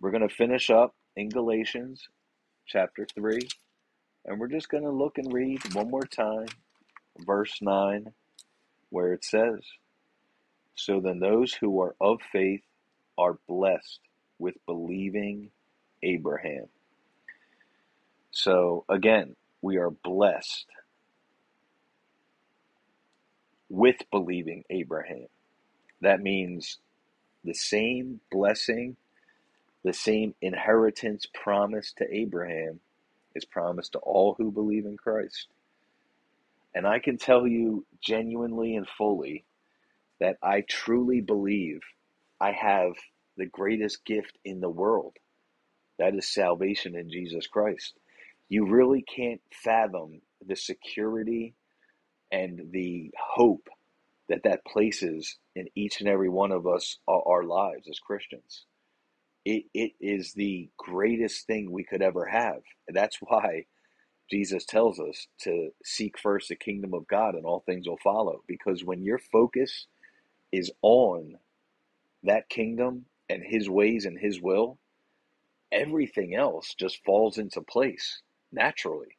[0.00, 2.08] We're going to finish up in Galatians
[2.66, 3.40] chapter 3,
[4.26, 6.46] and we're just going to look and read one more time
[7.24, 8.12] verse 9,
[8.90, 9.60] where it says,
[10.74, 12.62] So then those who are of faith
[13.16, 14.00] are blessed
[14.38, 15.50] with believing
[16.02, 16.66] Abraham.
[18.30, 20.66] So again, we are blessed
[23.68, 25.26] with believing Abraham.
[26.02, 26.78] That means
[27.44, 28.96] the same blessing,
[29.86, 32.80] the same inheritance promised to Abraham
[33.36, 35.46] is promised to all who believe in Christ.
[36.74, 39.44] And I can tell you genuinely and fully
[40.18, 41.82] that I truly believe
[42.40, 42.94] I have
[43.36, 45.16] the greatest gift in the world.
[46.00, 47.94] That is salvation in Jesus Christ.
[48.48, 51.54] You really can't fathom the security
[52.32, 53.68] and the hope
[54.28, 58.64] that that places in each and every one of us uh, our lives as Christians.
[59.46, 62.62] It, it is the greatest thing we could ever have.
[62.88, 63.66] And that's why
[64.30, 68.42] Jesus tells us to seek first the kingdom of God and all things will follow.
[68.48, 69.86] Because when your focus
[70.52, 71.36] is on
[72.24, 74.78] that kingdom and his ways and his will,
[75.72, 79.18] everything else just falls into place naturally.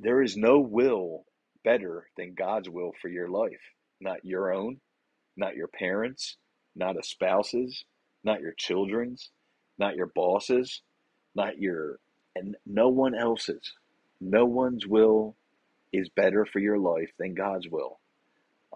[0.00, 1.24] There is no will
[1.64, 3.60] better than God's will for your life,
[4.00, 4.80] not your own,
[5.36, 6.36] not your parents,
[6.76, 7.84] not a spouse's,
[8.24, 9.30] not your children's.
[9.78, 10.82] not your bosses,
[11.34, 11.98] not your,
[12.36, 13.74] and no one else's.
[14.20, 15.36] No one's will
[15.92, 18.00] is better for your life than God's will.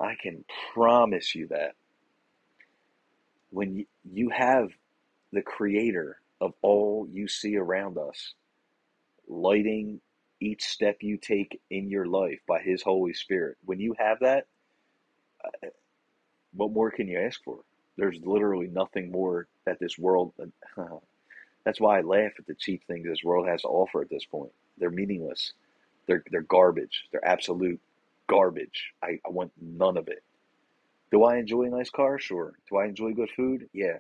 [0.01, 0.45] I can
[0.75, 1.73] promise you that.
[3.51, 4.71] When you have
[5.33, 8.35] the creator of all you see around us
[9.29, 10.01] lighting
[10.41, 14.47] each step you take in your life by his Holy Spirit, when you have that,
[15.45, 15.69] uh,
[16.55, 17.61] what more can you ask for?
[17.99, 20.33] There's literally nothing more that this world.
[21.65, 24.25] That's why I laugh at the cheap things this world has to offer at this
[24.25, 24.53] point.
[24.79, 25.53] They're meaningless.
[26.07, 27.05] They're they're garbage.
[27.11, 27.81] They're absolute
[28.29, 28.93] garbage.
[29.03, 30.23] I, I want none of it.
[31.11, 32.19] Do I enjoy a nice car?
[32.21, 32.55] Sure.
[32.71, 33.69] Do I enjoy good food?
[33.73, 33.99] Yeah.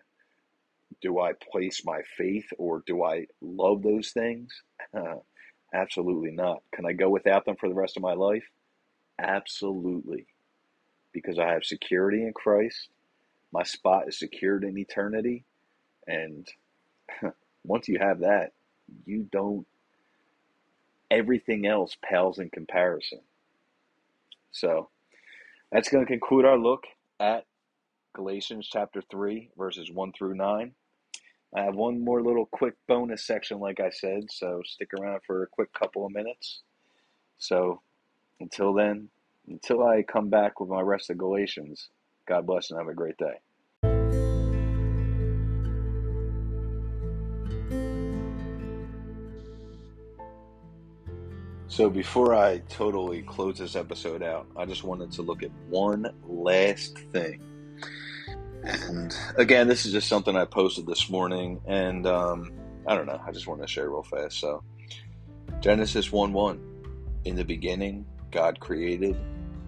[1.02, 4.62] Do I place my faith or do I love those things?
[5.74, 6.62] absolutely not.
[6.72, 8.44] Can I go without them for the rest of my life?
[9.18, 10.26] Absolutely.
[11.12, 12.90] Because I have security in Christ.
[13.52, 15.44] My spot is secured in eternity.
[16.06, 16.46] And
[17.64, 18.52] once you have that,
[19.04, 19.66] you don't,
[21.10, 23.20] everything else pales in comparison.
[24.50, 24.88] So
[25.70, 26.84] that's going to conclude our look
[27.20, 27.44] at
[28.14, 30.72] Galatians chapter 3, verses 1 through 9.
[31.56, 35.42] I have one more little quick bonus section, like I said, so stick around for
[35.42, 36.60] a quick couple of minutes.
[37.38, 37.80] So
[38.40, 39.08] until then,
[39.48, 41.88] until I come back with my rest of Galatians,
[42.28, 43.40] God bless and have a great day.
[51.68, 56.10] So before I totally close this episode out, I just wanted to look at one
[56.26, 57.40] last thing.
[58.62, 62.52] And again, this is just something I posted this morning, and um,
[62.86, 63.20] I don't know.
[63.24, 64.40] I just want to share real fast.
[64.40, 64.62] So,
[65.60, 67.20] Genesis 1 1.
[67.24, 69.16] In the beginning, God created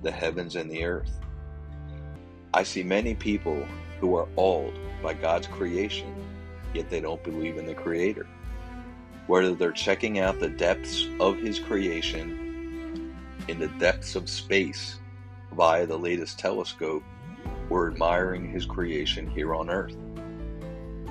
[0.02, 1.20] the heavens and the earth.
[2.52, 3.66] I see many people
[4.00, 6.12] who are awed by God's creation,
[6.74, 8.26] yet they don't believe in the Creator
[9.30, 13.14] whether they're checking out the depths of his creation
[13.46, 14.98] in the depths of space
[15.52, 17.04] via the latest telescope
[17.70, 19.96] or admiring his creation here on earth.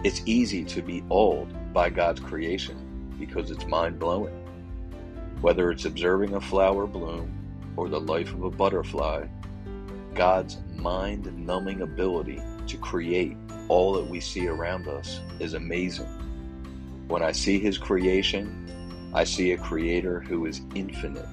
[0.03, 4.35] It's easy to be awed by God's creation because it's mind blowing.
[5.39, 7.31] Whether it's observing a flower bloom
[7.77, 9.27] or the life of a butterfly,
[10.15, 13.37] God's mind numbing ability to create
[13.67, 16.07] all that we see around us is amazing.
[17.07, 21.27] When I see his creation, I see a creator who is infinite,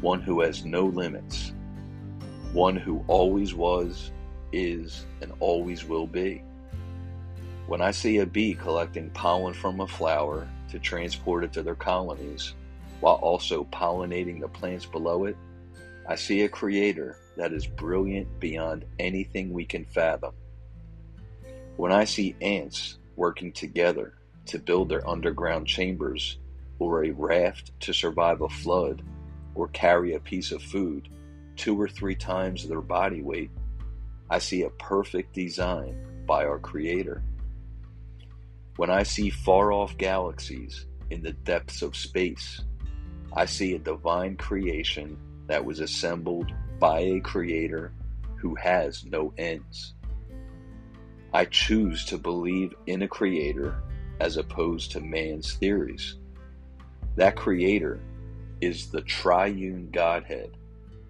[0.00, 1.52] one who has no limits,
[2.52, 4.10] one who always was,
[4.52, 6.42] is, and always will be.
[7.66, 11.74] When I see a bee collecting pollen from a flower to transport it to their
[11.74, 12.54] colonies,
[13.00, 15.36] while also pollinating the plants below it,
[16.08, 20.34] I see a creator that is brilliant beyond anything we can fathom.
[21.76, 24.14] When I see ants working together
[24.46, 26.38] to build their underground chambers,
[26.80, 29.02] or a raft to survive a flood,
[29.54, 31.08] or carry a piece of food
[31.56, 33.50] two or three times their body weight,
[34.28, 37.22] I see a perfect design by our Creator.
[38.76, 42.60] When I see far off galaxies in the depths of space,
[43.32, 45.16] I see a divine creation
[45.46, 47.92] that was assembled by a Creator
[48.36, 49.94] who has no ends.
[51.32, 53.82] I choose to believe in a Creator
[54.20, 56.16] as opposed to man's theories.
[57.16, 58.00] That creator
[58.60, 60.56] is the triune Godhead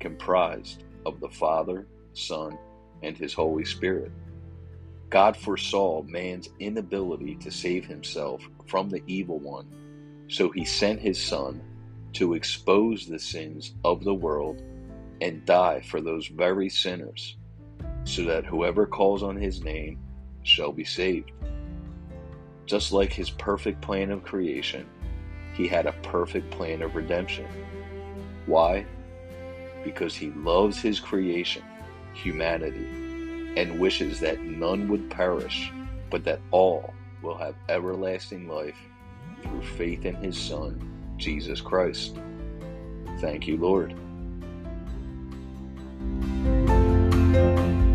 [0.01, 2.59] comprised of the Father, Son,
[3.03, 4.13] and His Holy Spirit.
[5.11, 9.67] God foresaw man's inability to save himself from the evil one,
[10.29, 11.63] so he sent his Son
[12.15, 14.63] to expose the sins of the world
[15.21, 17.37] and die for those very sinners,
[18.05, 19.99] so that whoever calls on his name
[20.43, 21.33] shall be saved.
[22.67, 24.87] Just like his perfect plan of creation,
[25.55, 27.47] he had a perfect plan of redemption.
[28.47, 28.87] Why?
[29.85, 31.65] Because he loves his creation,
[32.13, 32.87] humanity,
[33.57, 35.73] and wishes that none would perish,
[36.11, 38.79] but that all will have everlasting life
[39.43, 42.17] through faith in his Son, Jesus Christ.
[43.21, 43.95] Thank you, Lord.
[46.09, 47.88] Música